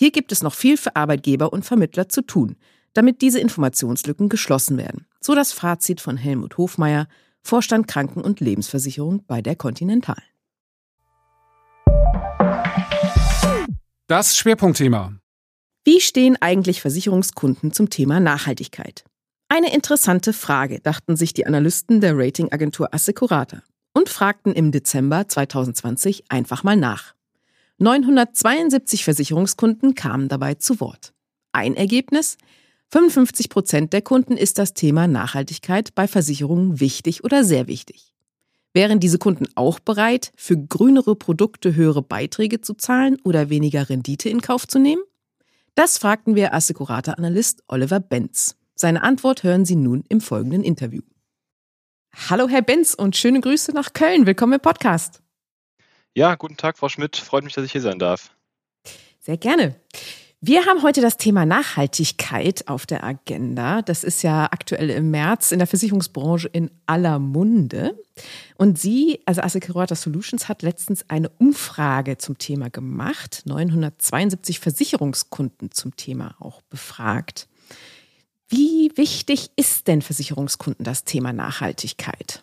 Hier 0.00 0.12
gibt 0.12 0.32
es 0.32 0.42
noch 0.42 0.54
viel 0.54 0.78
für 0.78 0.96
Arbeitgeber 0.96 1.52
und 1.52 1.66
Vermittler 1.66 2.08
zu 2.08 2.22
tun, 2.22 2.56
damit 2.94 3.20
diese 3.20 3.38
Informationslücken 3.38 4.30
geschlossen 4.30 4.78
werden. 4.78 5.04
So 5.20 5.34
das 5.34 5.52
Fazit 5.52 6.00
von 6.00 6.16
Helmut 6.16 6.56
Hofmeier, 6.56 7.06
Vorstand 7.42 7.86
Kranken- 7.86 8.22
und 8.22 8.40
Lebensversicherung 8.40 9.26
bei 9.26 9.42
der 9.42 9.56
Continental. 9.56 10.16
Das 14.06 14.38
Schwerpunktthema. 14.38 15.18
Wie 15.84 16.00
stehen 16.00 16.38
eigentlich 16.40 16.80
Versicherungskunden 16.80 17.74
zum 17.74 17.90
Thema 17.90 18.20
Nachhaltigkeit? 18.20 19.04
Eine 19.50 19.70
interessante 19.74 20.32
Frage, 20.32 20.80
dachten 20.80 21.14
sich 21.14 21.34
die 21.34 21.44
Analysten 21.46 22.00
der 22.00 22.16
Ratingagentur 22.16 22.94
Assecurata 22.94 23.62
und 23.92 24.08
fragten 24.08 24.54
im 24.54 24.72
Dezember 24.72 25.28
2020 25.28 26.24
einfach 26.30 26.62
mal 26.62 26.76
nach. 26.78 27.14
972 27.80 29.04
Versicherungskunden 29.04 29.94
kamen 29.94 30.28
dabei 30.28 30.54
zu 30.54 30.80
Wort. 30.80 31.14
Ein 31.52 31.74
Ergebnis? 31.74 32.36
55 32.92 33.48
Prozent 33.48 33.92
der 33.94 34.02
Kunden 34.02 34.36
ist 34.36 34.58
das 34.58 34.74
Thema 34.74 35.06
Nachhaltigkeit 35.06 35.94
bei 35.94 36.06
Versicherungen 36.06 36.78
wichtig 36.78 37.24
oder 37.24 37.42
sehr 37.42 37.68
wichtig. 37.68 38.12
Wären 38.74 39.00
diese 39.00 39.16
Kunden 39.16 39.46
auch 39.54 39.78
bereit, 39.78 40.30
für 40.36 40.58
grünere 40.58 41.16
Produkte 41.16 41.74
höhere 41.74 42.02
Beiträge 42.02 42.60
zu 42.60 42.74
zahlen 42.74 43.16
oder 43.24 43.48
weniger 43.48 43.88
Rendite 43.88 44.28
in 44.28 44.42
Kauf 44.42 44.68
zu 44.68 44.78
nehmen? 44.78 45.02
Das 45.74 45.96
fragten 45.96 46.34
wir 46.34 46.52
Assecurata-Analyst 46.52 47.62
Oliver 47.66 48.00
Benz. 48.00 48.56
Seine 48.74 49.02
Antwort 49.02 49.42
hören 49.42 49.64
Sie 49.64 49.76
nun 49.76 50.04
im 50.10 50.20
folgenden 50.20 50.64
Interview. 50.64 51.00
Hallo 52.28 52.46
Herr 52.46 52.62
Benz 52.62 52.92
und 52.92 53.16
schöne 53.16 53.40
Grüße 53.40 53.72
nach 53.72 53.94
Köln. 53.94 54.26
Willkommen 54.26 54.52
im 54.54 54.60
Podcast. 54.60 55.22
Ja, 56.14 56.34
guten 56.34 56.56
Tag, 56.56 56.78
Frau 56.78 56.88
Schmidt. 56.88 57.16
Freut 57.16 57.44
mich, 57.44 57.54
dass 57.54 57.64
ich 57.64 57.72
hier 57.72 57.80
sein 57.80 57.98
darf. 57.98 58.30
Sehr 59.20 59.36
gerne. 59.36 59.76
Wir 60.42 60.64
haben 60.64 60.82
heute 60.82 61.02
das 61.02 61.18
Thema 61.18 61.44
Nachhaltigkeit 61.44 62.66
auf 62.66 62.86
der 62.86 63.04
Agenda. 63.04 63.82
Das 63.82 64.04
ist 64.04 64.22
ja 64.22 64.44
aktuell 64.44 64.88
im 64.88 65.10
März 65.10 65.52
in 65.52 65.58
der 65.58 65.68
Versicherungsbranche 65.68 66.48
in 66.48 66.70
aller 66.86 67.18
Munde. 67.18 68.02
Und 68.56 68.78
Sie, 68.78 69.20
also 69.26 69.42
Assecurata 69.42 69.94
Solutions, 69.94 70.48
hat 70.48 70.62
letztens 70.62 71.04
eine 71.10 71.28
Umfrage 71.28 72.16
zum 72.16 72.38
Thema 72.38 72.70
gemacht, 72.70 73.42
972 73.44 74.60
Versicherungskunden 74.60 75.72
zum 75.72 75.94
Thema 75.94 76.34
auch 76.40 76.62
befragt. 76.62 77.46
Wie 78.48 78.90
wichtig 78.96 79.50
ist 79.56 79.88
denn 79.88 80.00
Versicherungskunden 80.00 80.84
das 80.84 81.04
Thema 81.04 81.34
Nachhaltigkeit? 81.34 82.42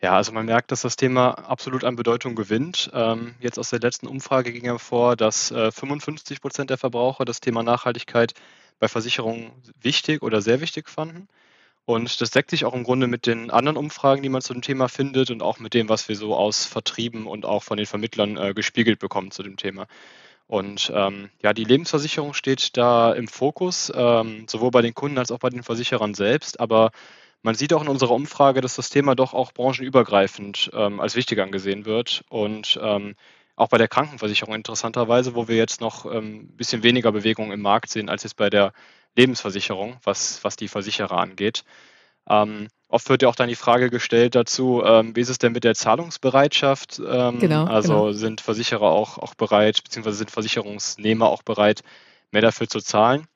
Ja, 0.00 0.16
also 0.16 0.32
man 0.32 0.46
merkt, 0.46 0.70
dass 0.70 0.82
das 0.82 0.96
Thema 0.96 1.30
absolut 1.32 1.84
an 1.84 1.96
Bedeutung 1.96 2.34
gewinnt. 2.34 2.90
Ähm, 2.92 3.34
jetzt 3.40 3.58
aus 3.58 3.70
der 3.70 3.80
letzten 3.80 4.06
Umfrage 4.06 4.52
ging 4.52 4.64
hervor, 4.64 5.16
dass 5.16 5.50
äh, 5.50 5.72
55 5.72 6.40
Prozent 6.40 6.70
der 6.70 6.78
Verbraucher 6.78 7.24
das 7.24 7.40
Thema 7.40 7.62
Nachhaltigkeit 7.62 8.34
bei 8.78 8.88
Versicherungen 8.88 9.52
wichtig 9.80 10.22
oder 10.22 10.42
sehr 10.42 10.60
wichtig 10.60 10.90
fanden. 10.90 11.28
Und 11.86 12.20
das 12.20 12.30
deckt 12.30 12.50
sich 12.50 12.64
auch 12.64 12.74
im 12.74 12.82
Grunde 12.84 13.06
mit 13.06 13.26
den 13.26 13.50
anderen 13.50 13.76
Umfragen, 13.76 14.22
die 14.22 14.30
man 14.30 14.40
zu 14.40 14.54
dem 14.54 14.62
Thema 14.62 14.88
findet 14.88 15.30
und 15.30 15.42
auch 15.42 15.58
mit 15.58 15.74
dem, 15.74 15.88
was 15.88 16.08
wir 16.08 16.16
so 16.16 16.34
aus 16.34 16.64
Vertrieben 16.64 17.26
und 17.26 17.44
auch 17.44 17.62
von 17.62 17.76
den 17.76 17.86
Vermittlern 17.86 18.36
äh, 18.36 18.54
gespiegelt 18.54 18.98
bekommen 18.98 19.30
zu 19.30 19.42
dem 19.42 19.56
Thema. 19.56 19.86
Und 20.46 20.92
ähm, 20.94 21.30
ja, 21.42 21.52
die 21.52 21.64
Lebensversicherung 21.64 22.34
steht 22.34 22.76
da 22.76 23.12
im 23.12 23.28
Fokus, 23.28 23.92
ähm, 23.94 24.46
sowohl 24.48 24.70
bei 24.70 24.82
den 24.82 24.94
Kunden 24.94 25.18
als 25.18 25.30
auch 25.30 25.38
bei 25.38 25.50
den 25.50 25.62
Versicherern 25.62 26.14
selbst. 26.14 26.60
Aber 26.60 26.90
man 27.44 27.54
sieht 27.54 27.74
auch 27.74 27.82
in 27.82 27.88
unserer 27.88 28.12
Umfrage, 28.12 28.62
dass 28.62 28.74
das 28.74 28.88
Thema 28.88 29.14
doch 29.14 29.34
auch 29.34 29.52
branchenübergreifend 29.52 30.70
ähm, 30.72 30.98
als 30.98 31.14
wichtig 31.14 31.38
angesehen 31.40 31.84
wird 31.84 32.24
und 32.30 32.80
ähm, 32.82 33.16
auch 33.54 33.68
bei 33.68 33.76
der 33.76 33.86
Krankenversicherung 33.86 34.54
interessanterweise, 34.54 35.34
wo 35.34 35.46
wir 35.46 35.56
jetzt 35.56 35.82
noch 35.82 36.06
ein 36.06 36.16
ähm, 36.16 36.48
bisschen 36.56 36.82
weniger 36.82 37.12
Bewegung 37.12 37.52
im 37.52 37.60
Markt 37.60 37.90
sehen 37.90 38.08
als 38.08 38.22
jetzt 38.22 38.38
bei 38.38 38.48
der 38.48 38.72
Lebensversicherung, 39.14 39.98
was, 40.02 40.42
was 40.42 40.56
die 40.56 40.68
Versicherer 40.68 41.18
angeht. 41.18 41.64
Ähm, 42.28 42.68
oft 42.88 43.10
wird 43.10 43.20
ja 43.20 43.28
auch 43.28 43.36
dann 43.36 43.50
die 43.50 43.56
Frage 43.56 43.90
gestellt 43.90 44.34
dazu, 44.34 44.82
ähm, 44.82 45.14
wie 45.14 45.20
ist 45.20 45.28
es 45.28 45.38
denn 45.38 45.52
mit 45.52 45.64
der 45.64 45.74
Zahlungsbereitschaft? 45.74 46.98
Ähm, 47.06 47.40
genau, 47.40 47.66
also 47.66 47.92
genau. 47.92 48.12
sind 48.12 48.40
Versicherer 48.40 48.90
auch, 48.90 49.18
auch 49.18 49.34
bereit, 49.34 49.84
beziehungsweise 49.84 50.16
sind 50.16 50.30
Versicherungsnehmer 50.30 51.28
auch 51.28 51.42
bereit, 51.42 51.82
mehr 52.30 52.42
dafür 52.42 52.68
zu 52.68 52.80
zahlen? 52.80 53.28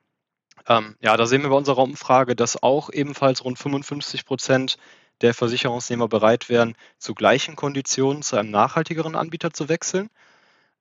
Ähm, 0.69 0.97
ja, 1.01 1.17
da 1.17 1.27
sehen 1.27 1.43
wir 1.43 1.49
bei 1.51 1.57
unserer 1.57 1.83
Umfrage, 1.83 2.37
dass 2.37 2.63
auch 2.63 2.91
ebenfalls 2.91 3.45
rund 3.45 3.59
55 3.59 4.27
Prozent 4.27 4.77
der 5.23 5.35
Versicherungsnehmer 5.35 6.09
bereit 6.09 6.49
wären, 6.49 6.75
zu 6.99 7.15
gleichen 7.15 7.57
Konditionen 7.57 8.23
zu 8.23 8.37
einem 8.37 8.51
nachhaltigeren 8.51 9.17
Anbieter 9.17 9.53
zu 9.53 9.69
wechseln. 9.69 10.11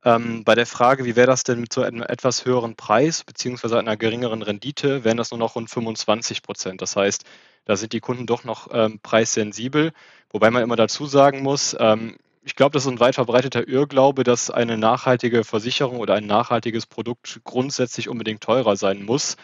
Ähm, 0.03 0.43
bei 0.43 0.53
der 0.55 0.67
Frage, 0.67 1.05
wie 1.05 1.15
wäre 1.15 1.27
das 1.27 1.43
denn 1.43 1.59
mit 1.59 1.73
so 1.73 1.81
einem 1.81 2.03
etwas 2.03 2.45
höheren 2.45 2.75
Preis 2.75 3.23
bzw. 3.23 3.77
einer 3.77 3.97
geringeren 3.97 4.41
Rendite, 4.43 5.03
wären 5.03 5.17
das 5.17 5.31
nur 5.31 5.39
noch 5.39 5.55
rund 5.55 5.69
25 5.69 6.43
Prozent. 6.43 6.81
Das 6.81 6.95
heißt, 6.95 7.23
da 7.65 7.75
sind 7.75 7.93
die 7.93 7.99
Kunden 7.99 8.27
doch 8.27 8.43
noch 8.43 8.67
ähm, 8.71 8.99
preissensibel, 9.01 9.91
wobei 10.29 10.51
man 10.51 10.63
immer 10.63 10.75
dazu 10.75 11.05
sagen 11.05 11.41
muss, 11.41 11.75
ähm, 11.79 12.17
ich 12.43 12.55
glaube, 12.55 12.71
das 12.71 12.85
ist 12.85 12.91
ein 12.91 13.01
weit 13.01 13.15
verbreiteter 13.15 13.67
Irrglaube, 13.67 14.23
dass 14.23 14.49
eine 14.49 14.77
nachhaltige 14.77 15.43
Versicherung 15.43 15.97
oder 15.97 16.13
ein 16.13 16.27
nachhaltiges 16.27 16.85
Produkt 16.85 17.41
grundsätzlich 17.43 18.07
unbedingt 18.07 18.41
teurer 18.41 18.77
sein 18.77 19.03
muss. 19.03 19.35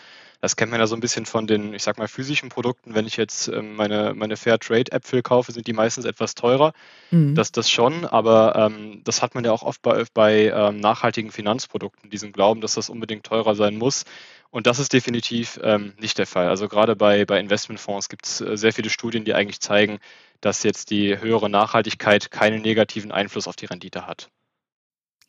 Das 0.43 0.58
kennt 0.58 0.71
man 0.71 0.82
ja 0.82 0.88
so 0.88 0.95
ein 0.95 0.99
bisschen 0.99 1.25
von 1.25 1.47
den, 1.47 1.73
ich 1.73 1.84
sag 1.84 1.97
mal, 1.97 2.10
physischen 2.10 2.49
Produkten. 2.49 2.95
Wenn 2.95 3.08
ich 3.08 3.15
jetzt 3.15 3.47
ähm, 3.47 3.77
meine, 3.77 4.13
meine 4.13 4.36
Fairtrade-Äpfel 4.36 5.21
kaufe, 5.21 5.53
sind 5.53 5.67
die 5.67 5.71
meistens 5.71 6.03
etwas 6.03 6.36
teurer. 6.36 6.73
Mhm. 7.12 7.34
Das, 7.34 7.53
das 7.53 7.69
schon, 7.69 8.03
aber 8.03 8.53
ähm, 8.58 8.99
das 9.06 9.21
hat 9.21 9.36
man 9.36 9.45
ja 9.45 9.53
auch 9.53 9.63
oft 9.63 9.82
bei, 9.82 10.03
bei 10.13 10.51
ähm, 10.53 10.82
nachhaltigen 10.82 11.32
Finanzprodukten, 11.32 12.10
diesen 12.10 12.34
Glauben, 12.34 12.60
dass 12.60 12.73
das 12.73 12.89
unbedingt 12.89 13.25
teurer 13.25 13.56
sein 13.56 13.77
muss. 13.77 14.03
Und 14.51 14.67
das 14.67 14.79
ist 14.79 14.91
definitiv 14.91 15.62
ähm, 15.63 15.93
nicht 15.97 16.17
der 16.17 16.27
Fall. 16.27 16.49
Also 16.49 16.67
gerade 16.67 16.97
bei, 16.97 17.23
bei 17.23 17.39
Investmentfonds 17.39 18.10
gibt 18.10 18.25
es 18.25 18.41
äh, 18.41 18.58
sehr 18.58 18.73
viele 18.73 18.89
Studien, 18.89 19.23
die 19.23 19.36
eigentlich 19.36 19.62
zeigen, 19.62 19.99
dass 20.41 20.63
jetzt 20.63 20.89
die 20.89 21.17
höhere 21.17 21.49
Nachhaltigkeit 21.49 22.32
keinen 22.32 22.62
negativen 22.62 23.13
Einfluss 23.13 23.47
auf 23.47 23.56
die 23.56 23.67
Rendite 23.67 24.08
hat. 24.08 24.27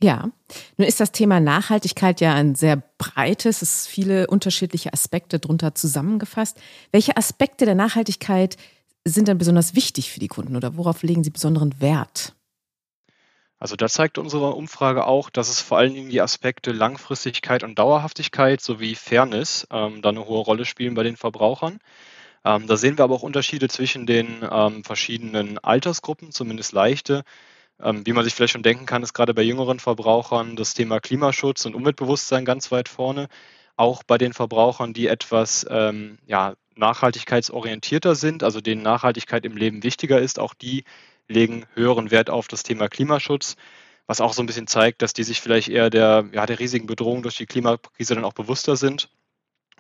Ja, 0.02 0.30
nun 0.76 0.87
ist 0.87 1.00
das 1.00 1.12
Thema 1.12 1.40
Nachhaltigkeit 1.40 2.20
ja 2.20 2.35
ein 2.35 2.54
sehr 2.54 2.83
breites, 2.98 3.62
es 3.62 3.78
ist 3.78 3.88
viele 3.88 4.26
unterschiedliche 4.26 4.92
Aspekte 4.92 5.38
drunter 5.38 5.74
zusammengefasst. 5.74 6.59
Welche 6.90 7.16
Aspekte 7.16 7.64
der 7.64 7.74
Nachhaltigkeit 7.74 8.57
sind 9.04 9.28
dann 9.28 9.38
besonders 9.38 9.74
wichtig 9.74 10.11
für 10.11 10.20
die 10.20 10.28
Kunden 10.28 10.57
oder 10.57 10.76
worauf 10.76 11.02
legen 11.02 11.24
Sie 11.24 11.30
besonderen 11.30 11.80
Wert? 11.80 12.35
Also 13.59 13.76
da 13.76 13.88
zeigt 13.88 14.18
unsere 14.18 14.52
Umfrage 14.52 15.07
auch, 15.07 15.30
dass 15.30 15.48
es 15.48 15.61
vor 15.61 15.78
allen 15.78 15.94
Dingen 15.94 16.11
die 16.11 16.20
Aspekte 16.20 16.72
Langfristigkeit 16.72 17.62
und 17.62 17.78
Dauerhaftigkeit 17.78 18.61
sowie 18.61 18.94
Fairness 18.94 19.66
ähm, 19.70 20.02
da 20.02 20.11
eine 20.11 20.26
hohe 20.26 20.42
Rolle 20.42 20.64
spielen 20.64 20.94
bei 20.94 21.02
den 21.02 21.16
Verbrauchern. 21.16 21.78
Ähm, 22.44 22.66
da 22.66 22.76
sehen 22.76 22.98
wir 22.98 23.04
aber 23.04 23.14
auch 23.14 23.22
Unterschiede 23.22 23.68
zwischen 23.68 24.07
den 24.07 24.46
ähm, 24.50 24.85
verschiedenen 24.85 25.59
Altersgruppen, 25.59 26.30
zumindest 26.30 26.72
leichte. 26.72 27.24
Ähm, 27.80 28.06
wie 28.06 28.12
man 28.12 28.24
sich 28.24 28.34
vielleicht 28.34 28.52
schon 28.52 28.62
denken 28.62 28.87
kann, 28.87 29.02
ist 29.02 29.14
gerade 29.14 29.34
bei 29.34 29.42
jüngeren 29.42 29.80
Verbrauchern 29.80 30.56
das 30.56 30.74
Thema 30.74 31.00
Klimaschutz 31.00 31.64
und 31.66 31.74
Umweltbewusstsein 31.74 32.44
ganz 32.44 32.70
weit 32.70 32.88
vorne. 32.88 33.28
Auch 33.76 34.02
bei 34.04 34.18
den 34.18 34.32
Verbrauchern, 34.32 34.92
die 34.92 35.08
etwas 35.08 35.66
ähm, 35.68 36.18
ja, 36.26 36.54
nachhaltigkeitsorientierter 36.76 38.14
sind, 38.14 38.42
also 38.42 38.60
denen 38.60 38.82
Nachhaltigkeit 38.82 39.44
im 39.44 39.56
Leben 39.56 39.82
wichtiger 39.82 40.20
ist, 40.20 40.38
auch 40.38 40.54
die 40.54 40.84
legen 41.28 41.66
höheren 41.74 42.10
Wert 42.10 42.30
auf 42.30 42.48
das 42.48 42.62
Thema 42.62 42.88
Klimaschutz, 42.88 43.56
was 44.06 44.20
auch 44.20 44.34
so 44.34 44.42
ein 44.42 44.46
bisschen 44.46 44.66
zeigt, 44.66 45.02
dass 45.02 45.12
die 45.12 45.24
sich 45.24 45.40
vielleicht 45.40 45.68
eher 45.68 45.90
der, 45.90 46.28
ja, 46.32 46.46
der 46.46 46.58
riesigen 46.58 46.87
Bedrohung 46.87 47.22
durch 47.22 47.37
die 47.37 47.46
Klimakrise 47.46 48.14
dann 48.14 48.24
auch 48.24 48.34
bewusster 48.34 48.76
sind. 48.76 49.08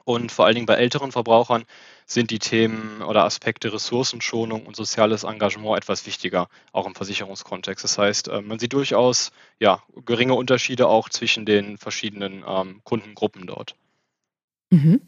Und 0.04 0.30
vor 0.30 0.44
allen 0.44 0.54
Dingen 0.54 0.66
bei 0.66 0.74
älteren 0.74 1.12
Verbrauchern 1.12 1.64
sind 2.06 2.30
die 2.30 2.38
Themen 2.38 3.00
oder 3.02 3.24
Aspekte 3.24 3.72
Ressourcenschonung 3.72 4.66
und 4.66 4.76
soziales 4.76 5.24
Engagement 5.24 5.78
etwas 5.78 6.06
wichtiger, 6.06 6.48
auch 6.72 6.86
im 6.86 6.94
Versicherungskontext. 6.94 7.82
Das 7.82 7.96
heißt, 7.96 8.28
äh, 8.28 8.42
man 8.42 8.58
sieht 8.58 8.74
durchaus 8.74 9.32
ja, 9.58 9.82
geringe 10.04 10.34
Unterschiede 10.34 10.88
auch 10.88 11.08
zwischen 11.08 11.46
den 11.46 11.78
verschiedenen 11.78 12.44
ähm, 12.46 12.80
Kundengruppen 12.84 13.46
dort. 13.46 13.76
Mhm. 14.70 15.00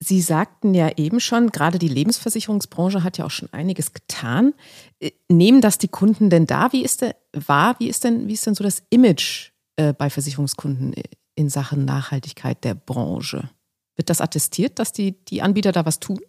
Sie 0.00 0.20
sagten 0.20 0.74
ja 0.74 0.90
eben 0.96 1.18
schon, 1.20 1.50
gerade 1.50 1.78
die 1.78 1.88
Lebensversicherungsbranche 1.88 3.02
hat 3.02 3.18
ja 3.18 3.24
auch 3.24 3.30
schon 3.30 3.52
einiges 3.52 3.92
getan. 3.92 4.54
Äh, 4.98 5.12
nehmen 5.28 5.60
das 5.60 5.78
die 5.78 5.88
Kunden 5.88 6.30
denn 6.30 6.46
da? 6.46 6.72
Wie 6.72 6.82
ist 6.82 7.02
denn 7.02 7.12
wahr? 7.32 7.76
Wie 7.78 7.88
ist 7.88 8.02
denn, 8.02 8.26
wie 8.26 8.32
ist 8.32 8.46
denn 8.46 8.54
so 8.56 8.64
das 8.64 8.82
Image 8.90 9.50
äh, 9.76 9.92
bei 9.92 10.10
Versicherungskunden 10.10 10.94
in 11.36 11.48
Sachen 11.48 11.84
Nachhaltigkeit 11.84 12.64
der 12.64 12.74
Branche? 12.74 13.50
Wird 13.98 14.10
das 14.10 14.20
attestiert, 14.20 14.78
dass 14.78 14.92
die, 14.92 15.12
die 15.24 15.42
Anbieter 15.42 15.72
da 15.72 15.84
was 15.84 15.98
tun? 15.98 16.20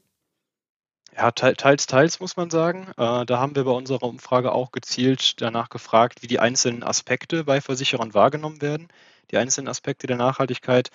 Ja, 1.15 1.29
teils, 1.31 1.85
teils 1.85 2.19
muss 2.19 2.35
man 2.35 2.49
sagen. 2.49 2.87
Äh, 2.97 3.25
da 3.25 3.39
haben 3.39 3.55
wir 3.55 3.63
bei 3.65 3.71
unserer 3.71 4.03
Umfrage 4.03 4.53
auch 4.53 4.71
gezielt 4.71 5.39
danach 5.39 5.69
gefragt, 5.69 6.23
wie 6.23 6.27
die 6.27 6.39
einzelnen 6.39 6.81
Aspekte 6.81 7.43
bei 7.43 7.61
Versicherern 7.61 8.15
wahrgenommen 8.15 8.63
werden, 8.63 8.87
die 9.29 9.37
einzelnen 9.37 9.67
Aspekte 9.67 10.07
der 10.07 10.17
Nachhaltigkeit. 10.17 10.89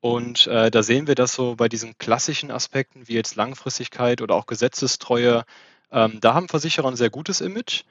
Und 0.00 0.46
äh, 0.46 0.70
da 0.70 0.82
sehen 0.82 1.06
wir, 1.06 1.14
dass 1.14 1.32
so 1.32 1.56
bei 1.56 1.70
diesen 1.70 1.96
klassischen 1.96 2.50
Aspekten 2.50 3.08
wie 3.08 3.14
jetzt 3.14 3.36
Langfristigkeit 3.36 4.20
oder 4.20 4.34
auch 4.34 4.46
Gesetzestreue, 4.46 5.44
ähm, 5.90 6.18
da 6.20 6.34
haben 6.34 6.48
Versicherer 6.48 6.88
ein 6.88 6.96
sehr 6.96 7.10
gutes 7.10 7.40
Image. 7.40 7.84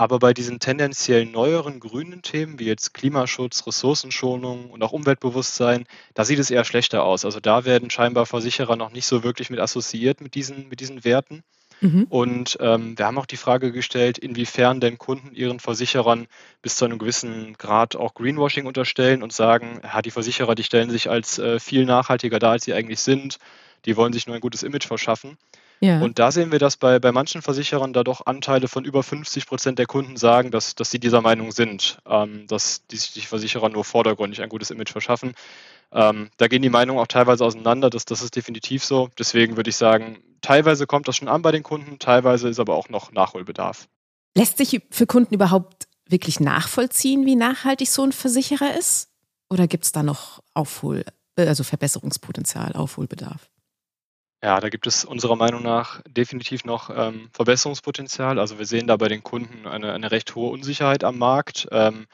Aber 0.00 0.18
bei 0.18 0.32
diesen 0.32 0.60
tendenziell 0.60 1.26
neueren 1.26 1.78
grünen 1.78 2.22
Themen 2.22 2.58
wie 2.58 2.64
jetzt 2.64 2.94
Klimaschutz, 2.94 3.66
Ressourcenschonung 3.66 4.70
und 4.70 4.82
auch 4.82 4.92
Umweltbewusstsein, 4.92 5.84
da 6.14 6.24
sieht 6.24 6.38
es 6.38 6.50
eher 6.50 6.64
schlechter 6.64 7.04
aus. 7.04 7.26
Also 7.26 7.38
da 7.38 7.66
werden 7.66 7.90
scheinbar 7.90 8.24
Versicherer 8.24 8.76
noch 8.76 8.92
nicht 8.92 9.04
so 9.04 9.22
wirklich 9.22 9.50
mit 9.50 9.60
assoziiert 9.60 10.22
mit 10.22 10.34
diesen, 10.34 10.70
mit 10.70 10.80
diesen 10.80 11.04
Werten. 11.04 11.42
Mhm. 11.82 12.06
Und 12.08 12.56
ähm, 12.62 12.96
wir 12.96 13.04
haben 13.04 13.18
auch 13.18 13.26
die 13.26 13.36
Frage 13.36 13.72
gestellt, 13.72 14.16
inwiefern 14.16 14.80
denn 14.80 14.96
Kunden 14.96 15.34
ihren 15.34 15.60
Versicherern 15.60 16.28
bis 16.62 16.76
zu 16.76 16.86
einem 16.86 16.98
gewissen 16.98 17.52
Grad 17.58 17.94
auch 17.94 18.14
Greenwashing 18.14 18.64
unterstellen 18.64 19.22
und 19.22 19.34
sagen, 19.34 19.82
ja, 19.84 20.00
die 20.00 20.10
Versicherer, 20.10 20.54
die 20.54 20.64
stellen 20.64 20.88
sich 20.88 21.10
als 21.10 21.38
äh, 21.38 21.60
viel 21.60 21.84
nachhaltiger 21.84 22.38
dar, 22.38 22.52
als 22.52 22.64
sie 22.64 22.72
eigentlich 22.72 23.00
sind. 23.00 23.36
Die 23.84 23.98
wollen 23.98 24.14
sich 24.14 24.26
nur 24.26 24.34
ein 24.34 24.40
gutes 24.40 24.62
Image 24.62 24.86
verschaffen. 24.86 25.36
Ja. 25.80 26.02
Und 26.02 26.18
da 26.18 26.30
sehen 26.30 26.52
wir, 26.52 26.58
dass 26.58 26.76
bei, 26.76 26.98
bei 26.98 27.10
manchen 27.10 27.40
Versicherern 27.40 27.94
da 27.94 28.04
doch 28.04 28.26
Anteile 28.26 28.68
von 28.68 28.84
über 28.84 29.02
50 29.02 29.46
Prozent 29.46 29.78
der 29.78 29.86
Kunden 29.86 30.16
sagen, 30.16 30.50
dass, 30.50 30.74
dass 30.74 30.90
sie 30.90 30.98
dieser 30.98 31.22
Meinung 31.22 31.52
sind, 31.52 31.98
ähm, 32.06 32.46
dass 32.48 32.86
die, 32.86 32.98
die 32.98 33.22
Versicherer 33.22 33.70
nur 33.70 33.84
vordergründig 33.84 34.42
ein 34.42 34.50
gutes 34.50 34.70
Image 34.70 34.92
verschaffen. 34.92 35.32
Ähm, 35.90 36.28
da 36.36 36.48
gehen 36.48 36.60
die 36.60 36.68
Meinungen 36.68 37.00
auch 37.00 37.06
teilweise 37.06 37.44
auseinander, 37.44 37.88
das, 37.88 38.04
das 38.04 38.20
ist 38.20 38.36
definitiv 38.36 38.84
so. 38.84 39.08
Deswegen 39.18 39.56
würde 39.56 39.70
ich 39.70 39.76
sagen, 39.76 40.18
teilweise 40.42 40.86
kommt 40.86 41.08
das 41.08 41.16
schon 41.16 41.28
an 41.28 41.40
bei 41.40 41.50
den 41.50 41.62
Kunden, 41.62 41.98
teilweise 41.98 42.50
ist 42.50 42.60
aber 42.60 42.74
auch 42.74 42.90
noch 42.90 43.10
Nachholbedarf. 43.12 43.88
Lässt 44.36 44.58
sich 44.58 44.82
für 44.90 45.06
Kunden 45.06 45.34
überhaupt 45.34 45.88
wirklich 46.06 46.40
nachvollziehen, 46.40 47.24
wie 47.24 47.36
nachhaltig 47.36 47.88
so 47.88 48.04
ein 48.04 48.12
Versicherer 48.12 48.76
ist? 48.76 49.08
Oder 49.48 49.66
gibt 49.66 49.84
es 49.84 49.92
da 49.92 50.02
noch 50.02 50.40
Aufhol, 50.54 51.04
also 51.36 51.64
Verbesserungspotenzial, 51.64 52.74
Aufholbedarf? 52.74 53.49
Ja, 54.42 54.58
da 54.60 54.70
gibt 54.70 54.86
es 54.86 55.04
unserer 55.04 55.36
Meinung 55.36 55.62
nach 55.62 56.00
definitiv 56.08 56.64
noch 56.64 56.88
ähm, 56.94 57.28
Verbesserungspotenzial. 57.32 58.38
Also 58.38 58.58
wir 58.58 58.64
sehen 58.66 58.86
da 58.86 58.96
bei 58.96 59.08
den 59.08 59.22
Kunden 59.22 59.66
eine, 59.66 59.92
eine 59.92 60.10
recht 60.10 60.34
hohe 60.34 60.50
Unsicherheit 60.50 61.04
am 61.04 61.18
Markt, 61.18 61.68
ähm, 61.72 62.06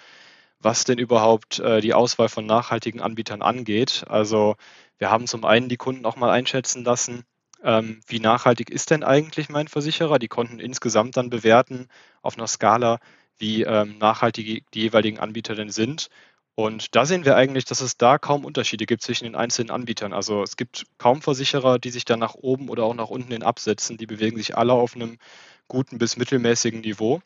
was 0.61 0.85
denn 0.85 0.99
überhaupt 0.99 1.61
äh, 1.61 1.81
die 1.81 1.95
Auswahl 1.95 2.29
von 2.29 2.47
nachhaltigen 2.47 3.01
Anbietern 3.01 3.43
angeht. 3.43 4.05
Also 4.09 4.57
wir 4.99 5.11
haben 5.11 5.27
zum 5.29 5.45
einen 5.45 5.69
die 5.69 5.77
Kunden 5.79 6.07
auch 6.07 6.17
mal 6.17 6.31
einschätzen 6.33 6.85
lassen, 6.85 7.25
ähm, 7.63 8.01
wie 8.09 8.21
nachhaltig 8.21 8.71
ist 8.71 8.91
denn 8.91 9.05
eigentlich 9.05 9.49
mein 9.49 9.69
Versicherer. 9.69 10.19
Die 10.19 10.29
konnten 10.29 10.61
insgesamt 10.61 11.17
dann 11.17 11.31
bewerten 11.31 11.89
auf 12.23 12.37
einer 12.39 12.49
Skala, 12.49 12.99
wie 13.39 13.63
ähm, 13.65 13.99
nachhaltig 13.99 14.65
die 14.75 14.81
jeweiligen 14.83 15.21
Anbieter 15.21 15.55
denn 15.55 15.71
sind. 15.71 16.09
Und 16.57 16.97
da 16.97 17.05
sehen 17.05 17.27
wir 17.27 17.37
eigentlich, 17.37 17.67
dass 17.67 17.83
es 17.83 17.99
da 17.99 18.17
kaum 18.17 18.47
Unterschiede 18.47 18.87
gibt 18.87 19.03
zwischen 19.03 19.25
den 19.25 19.37
einzelnen 19.37 19.71
Anbietern. 19.71 20.15
Also 20.15 20.43
es 20.43 20.57
gibt 20.57 20.87
kaum 20.97 21.21
Versicherer, 21.21 21.79
die 21.79 21.91
sich 21.91 22.07
dann 22.07 22.19
nach 22.19 22.35
oben 22.35 22.71
oder 22.71 22.85
auch 22.85 22.95
nach 22.95 23.11
unten 23.11 23.31
hin 23.31 23.43
absetzen. 23.43 23.99
Die 23.99 24.07
bewegen 24.07 24.39
sich 24.39 24.57
alle 24.57 24.73
auf 24.73 24.97
einem 24.97 25.19
guten 25.69 25.99
bis 25.99 26.17
mittelmäßigen 26.17 26.81
Niveau. 26.81 27.21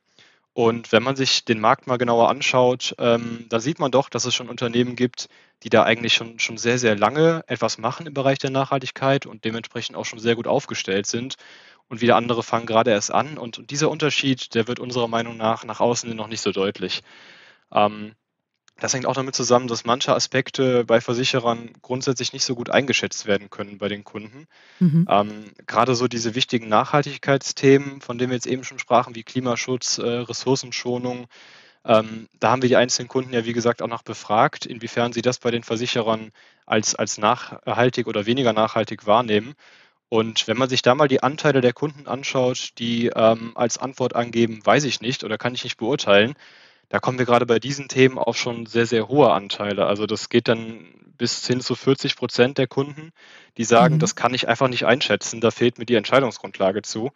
Und 0.52 0.90
wenn 0.90 1.04
man 1.04 1.14
sich 1.14 1.44
den 1.44 1.60
Markt 1.60 1.86
mal 1.86 1.96
genauer 1.96 2.28
anschaut, 2.28 2.96
ähm, 2.98 3.46
da 3.48 3.60
sieht 3.60 3.78
man 3.78 3.92
doch, 3.92 4.08
dass 4.08 4.24
es 4.24 4.34
schon 4.34 4.48
Unternehmen 4.48 4.96
gibt, 4.96 5.28
die 5.62 5.68
da 5.70 5.84
eigentlich 5.84 6.14
schon, 6.14 6.40
schon 6.40 6.58
sehr, 6.58 6.78
sehr 6.78 6.96
lange 6.96 7.44
etwas 7.46 7.78
machen 7.78 8.06
im 8.06 8.14
Bereich 8.14 8.38
der 8.40 8.50
Nachhaltigkeit 8.50 9.26
und 9.26 9.44
dementsprechend 9.44 9.96
auch 9.96 10.06
schon 10.06 10.18
sehr 10.18 10.34
gut 10.34 10.48
aufgestellt 10.48 11.06
sind. 11.06 11.36
Und 11.88 12.00
wieder 12.00 12.16
andere 12.16 12.42
fangen 12.42 12.66
gerade 12.66 12.90
erst 12.90 13.12
an. 13.12 13.38
Und 13.38 13.70
dieser 13.70 13.90
Unterschied, 13.90 14.56
der 14.56 14.66
wird 14.66 14.80
unserer 14.80 15.06
Meinung 15.06 15.36
nach 15.36 15.64
nach 15.64 15.78
außen 15.78 16.14
noch 16.16 16.26
nicht 16.26 16.40
so 16.40 16.50
deutlich. 16.50 17.02
Ähm, 17.72 18.14
das 18.80 18.94
hängt 18.94 19.06
auch 19.06 19.14
damit 19.14 19.34
zusammen, 19.34 19.68
dass 19.68 19.84
manche 19.84 20.14
Aspekte 20.14 20.84
bei 20.84 21.00
Versicherern 21.00 21.70
grundsätzlich 21.82 22.32
nicht 22.32 22.44
so 22.44 22.54
gut 22.54 22.70
eingeschätzt 22.70 23.26
werden 23.26 23.50
können 23.50 23.78
bei 23.78 23.88
den 23.88 24.04
Kunden. 24.04 24.46
Mhm. 24.80 25.06
Ähm, 25.08 25.44
gerade 25.66 25.94
so 25.94 26.08
diese 26.08 26.34
wichtigen 26.34 26.68
Nachhaltigkeitsthemen, 26.68 28.00
von 28.00 28.18
denen 28.18 28.30
wir 28.30 28.36
jetzt 28.36 28.46
eben 28.46 28.64
schon 28.64 28.78
sprachen, 28.78 29.14
wie 29.14 29.22
Klimaschutz, 29.22 29.98
äh, 29.98 30.02
Ressourcenschonung, 30.02 31.26
ähm, 31.84 32.28
da 32.38 32.50
haben 32.50 32.62
wir 32.62 32.68
die 32.68 32.76
einzelnen 32.76 33.08
Kunden 33.08 33.32
ja, 33.32 33.44
wie 33.44 33.52
gesagt, 33.52 33.82
auch 33.82 33.88
noch 33.88 34.02
befragt, 34.02 34.66
inwiefern 34.66 35.12
sie 35.12 35.22
das 35.22 35.38
bei 35.38 35.50
den 35.50 35.62
Versicherern 35.62 36.30
als, 36.66 36.94
als 36.94 37.18
nachhaltig 37.18 38.06
oder 38.06 38.26
weniger 38.26 38.52
nachhaltig 38.52 39.06
wahrnehmen. 39.06 39.54
Und 40.08 40.48
wenn 40.48 40.58
man 40.58 40.68
sich 40.68 40.82
da 40.82 40.94
mal 40.94 41.08
die 41.08 41.22
Anteile 41.22 41.60
der 41.60 41.72
Kunden 41.72 42.06
anschaut, 42.06 42.70
die 42.78 43.06
ähm, 43.14 43.52
als 43.54 43.78
Antwort 43.78 44.16
angeben, 44.16 44.60
weiß 44.64 44.84
ich 44.84 45.00
nicht 45.00 45.24
oder 45.24 45.38
kann 45.38 45.54
ich 45.54 45.64
nicht 45.64 45.76
beurteilen, 45.76 46.34
da 46.90 46.98
kommen 46.98 47.18
wir 47.18 47.24
gerade 47.24 47.46
bei 47.46 47.58
diesen 47.58 47.88
Themen 47.88 48.18
auch 48.18 48.34
schon 48.34 48.66
sehr, 48.66 48.84
sehr 48.84 49.08
hohe 49.08 49.32
Anteile. 49.32 49.86
Also 49.86 50.06
das 50.06 50.28
geht 50.28 50.48
dann 50.48 50.84
bis 51.16 51.46
hin 51.46 51.60
zu 51.60 51.74
40 51.74 52.16
Prozent 52.16 52.58
der 52.58 52.66
Kunden, 52.66 53.12
die 53.56 53.64
sagen, 53.64 53.94
mhm. 53.94 53.98
das 54.00 54.16
kann 54.16 54.34
ich 54.34 54.48
einfach 54.48 54.68
nicht 54.68 54.84
einschätzen, 54.84 55.40
da 55.40 55.50
fehlt 55.50 55.78
mir 55.78 55.86
die 55.86 55.94
Entscheidungsgrundlage 55.94 56.82
zu. 56.82 57.10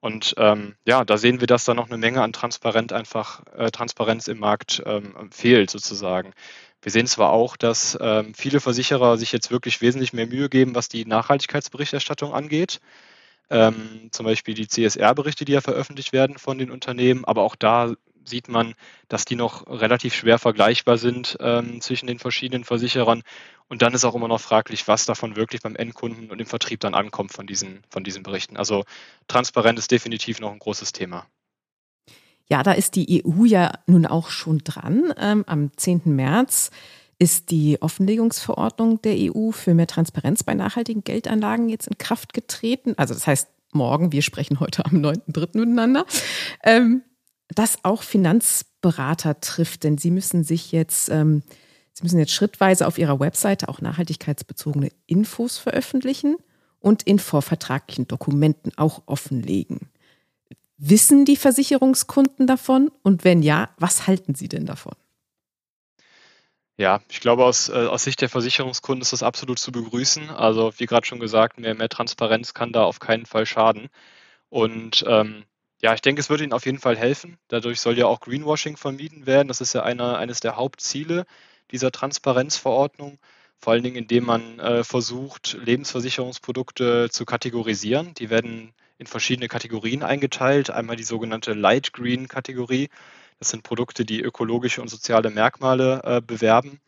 Und 0.00 0.34
ähm, 0.38 0.76
ja, 0.86 1.04
da 1.04 1.18
sehen 1.18 1.40
wir, 1.40 1.46
dass 1.46 1.64
da 1.64 1.74
noch 1.74 1.88
eine 1.88 1.98
Menge 1.98 2.22
an 2.22 2.32
Transparent 2.32 2.94
einfach, 2.94 3.42
äh, 3.54 3.70
Transparenz 3.70 4.28
im 4.28 4.38
Markt 4.38 4.82
ähm, 4.86 5.30
fehlt 5.30 5.68
sozusagen. 5.68 6.32
Wir 6.80 6.90
sehen 6.90 7.06
zwar 7.06 7.30
auch, 7.30 7.58
dass 7.58 7.98
ähm, 8.00 8.32
viele 8.34 8.60
Versicherer 8.60 9.18
sich 9.18 9.32
jetzt 9.32 9.50
wirklich 9.50 9.82
wesentlich 9.82 10.14
mehr 10.14 10.26
Mühe 10.26 10.48
geben, 10.48 10.74
was 10.74 10.88
die 10.88 11.04
Nachhaltigkeitsberichterstattung 11.04 12.32
angeht. 12.32 12.80
Ähm, 13.50 14.08
zum 14.12 14.24
Beispiel 14.24 14.54
die 14.54 14.68
CSR-Berichte, 14.68 15.44
die 15.44 15.52
ja 15.52 15.60
veröffentlicht 15.60 16.14
werden 16.14 16.38
von 16.38 16.56
den 16.56 16.70
Unternehmen, 16.70 17.26
aber 17.26 17.42
auch 17.42 17.56
da 17.56 17.92
sieht 18.30 18.48
man, 18.48 18.74
dass 19.08 19.26
die 19.26 19.36
noch 19.36 19.66
relativ 19.66 20.14
schwer 20.14 20.38
vergleichbar 20.38 20.96
sind 20.96 21.36
ähm, 21.40 21.80
zwischen 21.82 22.06
den 22.06 22.18
verschiedenen 22.18 22.64
Versicherern. 22.64 23.22
Und 23.68 23.82
dann 23.82 23.92
ist 23.92 24.04
auch 24.04 24.14
immer 24.14 24.28
noch 24.28 24.40
fraglich, 24.40 24.88
was 24.88 25.04
davon 25.04 25.36
wirklich 25.36 25.60
beim 25.60 25.76
Endkunden 25.76 26.30
und 26.30 26.40
im 26.40 26.46
Vertrieb 26.46 26.80
dann 26.80 26.94
ankommt 26.94 27.32
von 27.32 27.46
diesen, 27.46 27.82
von 27.90 28.02
diesen 28.02 28.22
Berichten. 28.22 28.56
Also 28.56 28.84
Transparenz 29.28 29.80
ist 29.80 29.90
definitiv 29.90 30.40
noch 30.40 30.52
ein 30.52 30.58
großes 30.58 30.92
Thema. 30.92 31.26
Ja, 32.48 32.64
da 32.64 32.72
ist 32.72 32.96
die 32.96 33.22
EU 33.24 33.44
ja 33.44 33.72
nun 33.86 34.06
auch 34.06 34.30
schon 34.30 34.58
dran. 34.58 35.14
Ähm, 35.18 35.44
am 35.46 35.70
10. 35.76 36.02
März 36.04 36.70
ist 37.20 37.50
die 37.50 37.80
Offenlegungsverordnung 37.80 39.02
der 39.02 39.14
EU 39.18 39.52
für 39.52 39.74
mehr 39.74 39.86
Transparenz 39.86 40.42
bei 40.42 40.54
nachhaltigen 40.54 41.04
Geldanlagen 41.04 41.68
jetzt 41.68 41.86
in 41.86 41.98
Kraft 41.98 42.32
getreten. 42.32 42.94
Also 42.96 43.14
das 43.14 43.26
heißt, 43.26 43.48
morgen, 43.72 44.10
wir 44.10 44.22
sprechen 44.22 44.58
heute 44.58 44.84
am 44.84 44.96
9.3. 44.96 45.58
miteinander. 45.58 46.06
Ähm, 46.64 47.02
das 47.54 47.84
auch 47.84 48.02
Finanzberater 48.02 49.40
trifft, 49.40 49.84
denn 49.84 49.98
sie 49.98 50.10
müssen 50.10 50.44
sich 50.44 50.72
jetzt, 50.72 51.08
ähm, 51.08 51.42
sie 51.92 52.02
müssen 52.02 52.18
jetzt 52.18 52.32
schrittweise 52.32 52.86
auf 52.86 52.98
ihrer 52.98 53.20
Webseite 53.20 53.68
auch 53.68 53.80
nachhaltigkeitsbezogene 53.80 54.90
Infos 55.06 55.58
veröffentlichen 55.58 56.36
und 56.78 57.02
in 57.02 57.18
vorvertraglichen 57.18 58.08
Dokumenten 58.08 58.72
auch 58.76 59.02
offenlegen. 59.06 59.90
Wissen 60.78 61.26
die 61.26 61.36
Versicherungskunden 61.36 62.46
davon? 62.46 62.90
Und 63.02 63.22
wenn 63.22 63.42
ja, 63.42 63.68
was 63.76 64.06
halten 64.06 64.34
sie 64.34 64.48
denn 64.48 64.64
davon? 64.64 64.94
Ja, 66.78 67.02
ich 67.10 67.20
glaube, 67.20 67.44
aus, 67.44 67.68
äh, 67.68 67.72
aus 67.72 68.04
Sicht 68.04 68.22
der 68.22 68.30
Versicherungskunden 68.30 69.02
ist 69.02 69.12
das 69.12 69.22
absolut 69.22 69.58
zu 69.58 69.70
begrüßen. 69.70 70.30
Also, 70.30 70.72
wie 70.78 70.86
gerade 70.86 71.06
schon 71.06 71.20
gesagt, 71.20 71.60
mehr, 71.60 71.74
mehr 71.74 71.90
Transparenz 71.90 72.54
kann 72.54 72.72
da 72.72 72.84
auf 72.84 73.00
keinen 73.00 73.26
Fall 73.26 73.44
schaden. 73.44 73.90
Und 74.48 75.04
ähm, 75.06 75.44
ja, 75.82 75.94
ich 75.94 76.02
denke, 76.02 76.20
es 76.20 76.28
wird 76.28 76.40
ihnen 76.42 76.52
auf 76.52 76.66
jeden 76.66 76.78
Fall 76.78 76.96
helfen. 76.96 77.38
Dadurch 77.48 77.80
soll 77.80 77.96
ja 77.96 78.06
auch 78.06 78.20
Greenwashing 78.20 78.76
vermieden 78.76 79.26
werden. 79.26 79.48
Das 79.48 79.60
ist 79.60 79.72
ja 79.72 79.82
einer, 79.82 80.18
eines 80.18 80.40
der 80.40 80.56
Hauptziele 80.56 81.24
dieser 81.70 81.90
Transparenzverordnung. 81.90 83.18
Vor 83.58 83.72
allen 83.72 83.82
Dingen, 83.82 83.96
indem 83.96 84.24
man 84.24 84.58
äh, 84.58 84.84
versucht, 84.84 85.58
Lebensversicherungsprodukte 85.62 87.08
zu 87.10 87.24
kategorisieren. 87.24 88.14
Die 88.14 88.30
werden 88.30 88.72
in 88.98 89.06
verschiedene 89.06 89.48
Kategorien 89.48 90.02
eingeteilt. 90.02 90.70
Einmal 90.70 90.96
die 90.96 91.02
sogenannte 91.02 91.54
Light 91.54 91.92
Green 91.92 92.28
Kategorie. 92.28 92.88
Das 93.38 93.48
sind 93.48 93.62
Produkte, 93.62 94.04
die 94.04 94.20
ökologische 94.20 94.82
und 94.82 94.88
soziale 94.88 95.30
Merkmale 95.30 96.02
äh, 96.04 96.20
bewerben. 96.20 96.80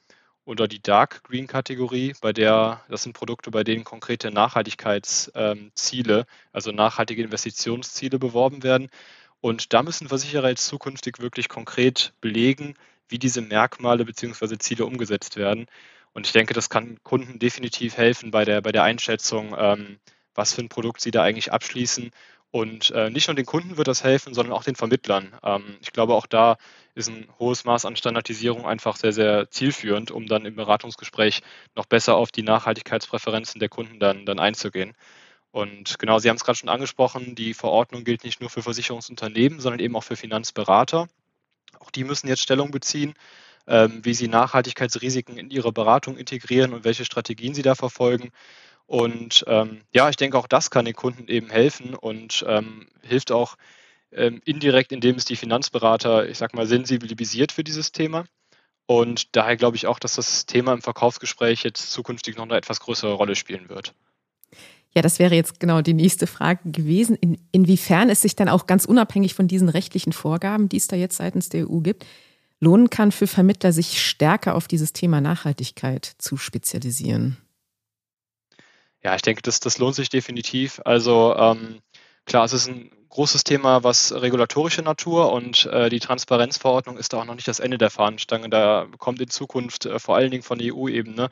Oder 0.44 0.66
die 0.66 0.82
Dark 0.82 1.22
Green 1.24 1.46
Kategorie, 1.46 2.14
bei 2.20 2.32
der, 2.32 2.82
das 2.88 3.04
sind 3.04 3.12
Produkte, 3.12 3.50
bei 3.50 3.62
denen 3.62 3.84
konkrete 3.84 4.32
Nachhaltigkeitsziele, 4.32 6.26
also 6.52 6.72
nachhaltige 6.72 7.22
Investitionsziele 7.22 8.18
beworben 8.18 8.62
werden. 8.64 8.88
Und 9.40 9.72
da 9.72 9.82
müssen 9.82 10.08
Versicherer 10.08 10.48
jetzt 10.48 10.66
zukünftig 10.66 11.20
wirklich 11.20 11.48
konkret 11.48 12.12
belegen, 12.20 12.74
wie 13.08 13.18
diese 13.18 13.40
Merkmale 13.40 14.04
bzw. 14.04 14.58
Ziele 14.58 14.84
umgesetzt 14.84 15.36
werden. 15.36 15.66
Und 16.12 16.26
ich 16.26 16.32
denke, 16.32 16.54
das 16.54 16.68
kann 16.68 16.98
Kunden 17.04 17.38
definitiv 17.38 17.96
helfen 17.96 18.30
bei 18.30 18.44
der, 18.44 18.60
bei 18.62 18.72
der 18.72 18.82
Einschätzung, 18.82 19.54
ähm, 19.56 19.98
was 20.34 20.54
für 20.54 20.62
ein 20.62 20.68
Produkt 20.68 21.00
sie 21.00 21.10
da 21.10 21.22
eigentlich 21.22 21.52
abschließen 21.52 22.10
und 22.52 22.90
äh, 22.90 23.08
nicht 23.08 23.28
nur 23.28 23.34
den 23.34 23.46
Kunden 23.46 23.78
wird 23.78 23.88
das 23.88 24.04
helfen, 24.04 24.34
sondern 24.34 24.52
auch 24.52 24.62
den 24.62 24.76
Vermittlern. 24.76 25.32
Ähm, 25.42 25.78
ich 25.80 25.90
glaube, 25.92 26.14
auch 26.14 26.26
da 26.26 26.58
ist 26.94 27.08
ein 27.08 27.26
hohes 27.38 27.64
Maß 27.64 27.84
an 27.84 27.96
Standardisierung 27.96 28.66
einfach 28.66 28.96
sehr, 28.96 29.12
sehr 29.12 29.50
zielführend, 29.50 30.10
um 30.10 30.26
dann 30.26 30.44
im 30.44 30.56
Beratungsgespräch 30.56 31.42
noch 31.74 31.86
besser 31.86 32.16
auf 32.16 32.30
die 32.32 32.42
Nachhaltigkeitspräferenzen 32.42 33.60
der 33.60 33.68
Kunden 33.68 33.98
dann, 33.98 34.26
dann 34.26 34.38
einzugehen. 34.38 34.94
Und 35.50 35.98
genau, 35.98 36.18
Sie 36.18 36.28
haben 36.28 36.36
es 36.36 36.44
gerade 36.44 36.58
schon 36.58 36.68
angesprochen, 36.68 37.34
die 37.34 37.54
Verordnung 37.54 38.04
gilt 38.04 38.24
nicht 38.24 38.40
nur 38.40 38.50
für 38.50 38.62
Versicherungsunternehmen, 38.62 39.60
sondern 39.60 39.80
eben 39.80 39.96
auch 39.96 40.04
für 40.04 40.16
Finanzberater. 40.16 41.08
Auch 41.78 41.90
die 41.90 42.04
müssen 42.04 42.28
jetzt 42.28 42.42
Stellung 42.42 42.70
beziehen, 42.70 43.14
ähm, 43.66 44.00
wie 44.02 44.14
sie 44.14 44.28
Nachhaltigkeitsrisiken 44.28 45.36
in 45.36 45.50
ihre 45.50 45.72
Beratung 45.72 46.16
integrieren 46.16 46.72
und 46.72 46.84
welche 46.84 47.04
Strategien 47.04 47.54
sie 47.54 47.62
da 47.62 47.74
verfolgen. 47.74 48.30
Und 48.86 49.44
ähm, 49.46 49.82
ja, 49.92 50.08
ich 50.08 50.16
denke, 50.16 50.38
auch 50.38 50.46
das 50.46 50.70
kann 50.70 50.84
den 50.84 50.94
Kunden 50.94 51.28
eben 51.28 51.50
helfen 51.50 51.94
und 51.94 52.44
ähm, 52.48 52.88
hilft 53.02 53.30
auch 53.30 53.56
ähm, 54.12 54.40
indirekt, 54.44 54.92
indem 54.92 55.16
es 55.16 55.24
die 55.24 55.36
Finanzberater, 55.36 56.28
ich 56.28 56.38
sag 56.38 56.54
mal, 56.54 56.66
sensibilisiert 56.66 57.52
für 57.52 57.64
dieses 57.64 57.92
Thema. 57.92 58.24
Und 58.86 59.34
daher 59.36 59.56
glaube 59.56 59.76
ich 59.76 59.86
auch, 59.86 59.98
dass 59.98 60.14
das 60.14 60.46
Thema 60.46 60.72
im 60.72 60.82
Verkaufsgespräch 60.82 61.62
jetzt 61.62 61.92
zukünftig 61.92 62.36
noch 62.36 62.44
eine 62.44 62.56
etwas 62.56 62.80
größere 62.80 63.12
Rolle 63.12 63.36
spielen 63.36 63.68
wird. 63.68 63.94
Ja, 64.94 65.00
das 65.00 65.18
wäre 65.18 65.34
jetzt 65.34 65.58
genau 65.60 65.80
die 65.80 65.94
nächste 65.94 66.26
Frage 66.26 66.60
gewesen. 66.70 67.16
In, 67.16 67.38
inwiefern 67.52 68.10
es 68.10 68.20
sich 68.20 68.36
dann 68.36 68.48
auch 68.48 68.66
ganz 68.66 68.84
unabhängig 68.84 69.34
von 69.34 69.48
diesen 69.48 69.68
rechtlichen 69.68 70.12
Vorgaben, 70.12 70.68
die 70.68 70.76
es 70.76 70.88
da 70.88 70.96
jetzt 70.96 71.16
seitens 71.16 71.48
der 71.48 71.70
EU 71.70 71.78
gibt, 71.78 72.04
lohnen 72.60 72.90
kann 72.90 73.10
für 73.10 73.26
Vermittler, 73.26 73.72
sich 73.72 74.02
stärker 74.02 74.54
auf 74.54 74.68
dieses 74.68 74.92
Thema 74.92 75.20
Nachhaltigkeit 75.20 76.04
zu 76.18 76.36
spezialisieren? 76.36 77.38
Ja, 79.02 79.16
ich 79.16 79.22
denke, 79.22 79.42
das, 79.42 79.60
das 79.60 79.78
lohnt 79.78 79.94
sich 79.94 80.10
definitiv. 80.10 80.80
Also 80.84 81.34
ähm, 81.36 81.78
klar, 82.26 82.44
es 82.44 82.52
ist 82.52 82.68
ein 82.68 82.90
großes 83.12 83.44
Thema, 83.44 83.84
was 83.84 84.12
regulatorische 84.12 84.80
Natur 84.80 85.32
und 85.32 85.66
äh, 85.66 85.90
die 85.90 86.00
Transparenzverordnung 86.00 86.96
ist 86.96 87.12
da 87.12 87.18
auch 87.18 87.26
noch 87.26 87.34
nicht 87.34 87.46
das 87.46 87.60
Ende 87.60 87.76
der 87.76 87.90
Fahnenstange. 87.90 88.48
Da 88.48 88.86
kommt 88.96 89.20
in 89.20 89.28
Zukunft 89.28 89.84
äh, 89.84 89.98
vor 89.98 90.16
allen 90.16 90.30
Dingen 90.30 90.42
von 90.42 90.58
der 90.58 90.74
EU-Ebene 90.74 91.28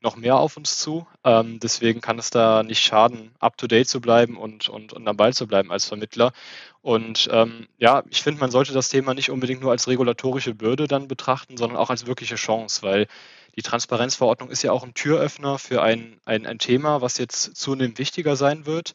noch 0.00 0.16
mehr 0.16 0.36
auf 0.38 0.56
uns 0.56 0.78
zu. 0.78 1.06
Ähm, 1.24 1.60
deswegen 1.60 2.00
kann 2.00 2.18
es 2.18 2.30
da 2.30 2.62
nicht 2.62 2.82
schaden, 2.82 3.34
up-to-date 3.40 3.86
zu 3.86 4.00
bleiben 4.00 4.38
und, 4.38 4.70
und, 4.70 4.94
und 4.94 5.06
am 5.06 5.16
Ball 5.18 5.34
zu 5.34 5.46
bleiben 5.46 5.70
als 5.70 5.84
Vermittler. 5.84 6.32
Und 6.80 7.28
ähm, 7.30 7.68
ja, 7.76 8.04
ich 8.08 8.22
finde, 8.22 8.40
man 8.40 8.50
sollte 8.50 8.72
das 8.72 8.88
Thema 8.88 9.12
nicht 9.12 9.30
unbedingt 9.30 9.60
nur 9.60 9.72
als 9.72 9.86
regulatorische 9.86 10.54
Bürde 10.54 10.88
dann 10.88 11.08
betrachten, 11.08 11.58
sondern 11.58 11.76
auch 11.76 11.90
als 11.90 12.06
wirkliche 12.06 12.36
Chance, 12.36 12.80
weil 12.82 13.06
die 13.54 13.62
Transparenzverordnung 13.62 14.48
ist 14.48 14.62
ja 14.62 14.72
auch 14.72 14.84
ein 14.84 14.94
Türöffner 14.94 15.58
für 15.58 15.82
ein, 15.82 16.20
ein, 16.24 16.46
ein 16.46 16.58
Thema, 16.58 17.02
was 17.02 17.18
jetzt 17.18 17.54
zunehmend 17.54 17.98
wichtiger 17.98 18.34
sein 18.34 18.64
wird, 18.64 18.94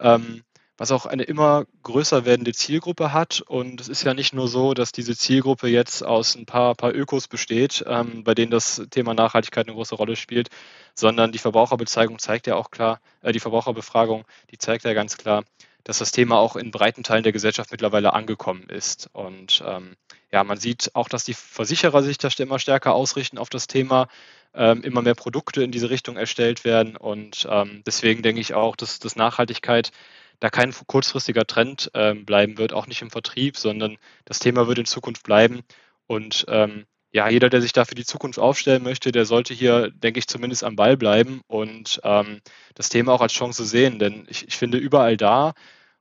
ähm, 0.00 0.42
was 0.78 0.92
auch 0.92 1.06
eine 1.06 1.24
immer 1.24 1.66
größer 1.82 2.24
werdende 2.24 2.52
Zielgruppe 2.52 3.12
hat. 3.12 3.42
Und 3.42 3.80
es 3.80 3.88
ist 3.88 4.04
ja 4.04 4.14
nicht 4.14 4.32
nur 4.32 4.48
so, 4.48 4.74
dass 4.74 4.92
diese 4.92 5.16
Zielgruppe 5.16 5.68
jetzt 5.68 6.02
aus 6.02 6.36
ein 6.36 6.46
paar, 6.46 6.74
paar 6.76 6.94
Ökos 6.94 7.28
besteht, 7.28 7.84
ähm, 7.86 8.22
bei 8.24 8.34
denen 8.34 8.52
das 8.52 8.80
Thema 8.90 9.12
Nachhaltigkeit 9.12 9.66
eine 9.66 9.74
große 9.74 9.96
Rolle 9.96 10.16
spielt, 10.16 10.48
sondern 10.94 11.32
die 11.32 11.38
Verbraucherbezeigung 11.38 12.18
zeigt 12.18 12.46
ja 12.46 12.54
auch 12.54 12.70
klar, 12.70 13.00
äh, 13.22 13.32
die 13.32 13.40
Verbraucherbefragung, 13.40 14.24
die 14.52 14.58
zeigt 14.58 14.84
ja 14.84 14.94
ganz 14.94 15.18
klar, 15.18 15.42
dass 15.82 15.98
das 15.98 16.12
Thema 16.12 16.38
auch 16.38 16.54
in 16.54 16.70
breiten 16.70 17.02
Teilen 17.02 17.22
der 17.24 17.32
Gesellschaft 17.32 17.72
mittlerweile 17.72 18.12
angekommen 18.12 18.68
ist. 18.68 19.10
Und 19.12 19.62
ähm, 19.66 19.96
ja, 20.30 20.44
man 20.44 20.58
sieht 20.58 20.90
auch, 20.94 21.08
dass 21.08 21.24
die 21.24 21.34
Versicherer 21.34 22.02
sich 22.02 22.18
da 22.18 22.28
immer 22.38 22.58
stärker 22.58 22.94
ausrichten 22.94 23.38
auf 23.38 23.48
das 23.48 23.66
Thema, 23.66 24.06
ähm, 24.54 24.82
immer 24.82 25.02
mehr 25.02 25.14
Produkte 25.14 25.62
in 25.62 25.72
diese 25.72 25.90
Richtung 25.90 26.16
erstellt 26.16 26.64
werden. 26.64 26.96
Und 26.96 27.48
ähm, 27.50 27.82
deswegen 27.86 28.22
denke 28.22 28.40
ich 28.40 28.54
auch, 28.54 28.76
dass, 28.76 28.98
dass 28.98 29.16
Nachhaltigkeit 29.16 29.90
da 30.40 30.50
kein 30.50 30.72
kurzfristiger 30.86 31.46
Trend 31.46 31.90
ähm, 31.94 32.24
bleiben 32.24 32.58
wird, 32.58 32.72
auch 32.72 32.86
nicht 32.86 33.02
im 33.02 33.10
Vertrieb, 33.10 33.56
sondern 33.56 33.96
das 34.24 34.38
Thema 34.38 34.68
wird 34.68 34.78
in 34.78 34.86
Zukunft 34.86 35.24
bleiben. 35.24 35.62
Und 36.06 36.46
ähm, 36.48 36.86
ja, 37.10 37.28
jeder, 37.28 37.48
der 37.48 37.62
sich 37.62 37.72
da 37.72 37.84
für 37.84 37.94
die 37.94 38.04
Zukunft 38.04 38.38
aufstellen 38.38 38.82
möchte, 38.82 39.12
der 39.12 39.24
sollte 39.24 39.54
hier, 39.54 39.90
denke 39.90 40.18
ich, 40.18 40.28
zumindest 40.28 40.62
am 40.62 40.76
Ball 40.76 40.96
bleiben 40.96 41.40
und 41.46 42.00
ähm, 42.04 42.40
das 42.74 42.90
Thema 42.90 43.12
auch 43.12 43.20
als 43.20 43.32
Chance 43.32 43.64
sehen. 43.64 43.98
Denn 43.98 44.26
ich, 44.28 44.46
ich 44.46 44.56
finde, 44.56 44.78
überall 44.78 45.16
da, 45.16 45.54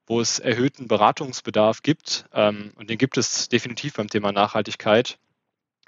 wo 0.06 0.22
es 0.22 0.40
erhöhten 0.40 0.88
Beratungsbedarf 0.88 1.82
gibt, 1.82 2.26
ähm, 2.34 2.72
und 2.76 2.90
den 2.90 2.98
gibt 2.98 3.18
es 3.18 3.50
definitiv 3.50 3.94
beim 3.94 4.10
Thema 4.10 4.32
Nachhaltigkeit, 4.32 5.18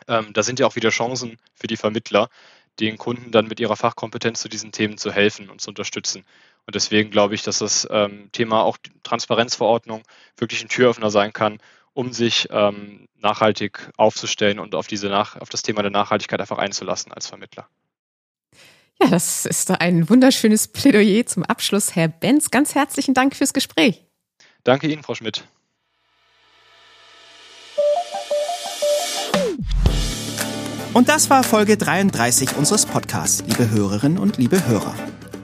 ähm, 0.08 0.32
da 0.34 0.44
sind 0.44 0.60
ja 0.60 0.68
auch 0.68 0.76
wieder 0.76 0.90
Chancen 0.90 1.38
für 1.54 1.68
die 1.68 1.78
Vermittler, 1.78 2.30
den 2.80 2.98
Kunden 2.98 3.32
dann 3.32 3.48
mit 3.48 3.60
ihrer 3.60 3.76
Fachkompetenz 3.76 4.40
zu 4.40 4.50
diesen 4.50 4.72
Themen 4.72 4.98
zu 4.98 5.12
helfen 5.12 5.50
und 5.50 5.62
zu 5.62 5.70
unterstützen. 5.70 6.24
Und 6.66 6.76
deswegen 6.76 7.10
glaube 7.10 7.36
ich, 7.36 7.44
dass 7.44 7.60
das 7.60 7.88
ähm, 7.90 8.30
Thema 8.32 8.64
auch 8.64 8.78
Transparenzverordnung 9.04 10.04
wirklich 10.38 10.62
ein 10.64 10.70
Türöffner 10.70 11.10
sein 11.10 11.34
kann, 11.34 11.60
um 11.94 12.14
sich 12.14 12.48
ähm, 12.52 13.08
nachhaltig 13.18 13.92
aufzustellen 13.98 14.60
und 14.60 14.76
auf, 14.76 14.88
diese 14.88 15.10
Nach 15.10 15.36
auf 15.38 15.50
das 15.50 15.62
Thema 15.62 15.82
der 15.82 15.92
Nachhaltigkeit 15.92 16.40
einfach 16.40 16.58
einzulassen 16.58 17.12
als 17.12 17.28
Vermittler. 17.28 17.68
Ja, 19.02 19.10
das 19.10 19.46
ist 19.46 19.72
ein 19.72 20.10
wunderschönes 20.10 20.68
Plädoyer 20.68 21.26
zum 21.26 21.44
Abschluss. 21.44 21.96
Herr 21.96 22.10
Benz, 22.10 22.52
ganz 22.52 22.76
herzlichen 22.76 23.14
Dank 23.14 23.36
fürs 23.36 23.54
Gespräch. 23.54 24.04
Danke 24.64 24.88
Ihnen, 24.88 25.04
Frau 25.04 25.16
Schmidt. 25.16 25.46
Und 31.00 31.08
das 31.08 31.30
war 31.30 31.46
Folge 31.46 31.78
33 31.78 32.58
unseres 32.58 32.86
Podcasts, 32.86 33.42
liebe 33.48 33.70
Hörerinnen 33.70 34.18
und 34.18 34.36
liebe 34.36 34.68
Hörer. 34.68 34.94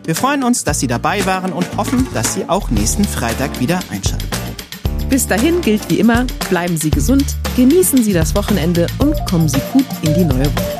Wir 0.04 0.14
freuen 0.14 0.44
uns, 0.44 0.66
dass 0.66 0.82
Sie 0.82 0.88
dabei 0.88 1.26
waren 1.26 1.54
und 1.54 1.78
hoffen, 1.78 2.06
dass 2.14 2.34
Sie 2.34 2.50
auch 2.50 2.72
nächsten 2.72 3.06
Freitag 3.06 3.58
wieder 3.62 3.80
einschalten. 3.90 4.28
Bis 5.10 5.28
dahin 5.28 5.62
gilt 5.62 5.90
wie 5.90 6.00
immer, 6.00 6.26
bleiben 6.50 6.76
Sie 6.76 6.90
gesund, 6.90 7.38
genießen 7.56 8.04
Sie 8.04 8.12
das 8.12 8.36
Wochenende 8.36 8.88
und 9.00 9.16
kommen 9.30 9.48
Sie 9.48 9.62
gut 9.72 9.86
in 10.02 10.14
die 10.14 10.26
neue 10.26 10.44
Woche. 10.44 10.76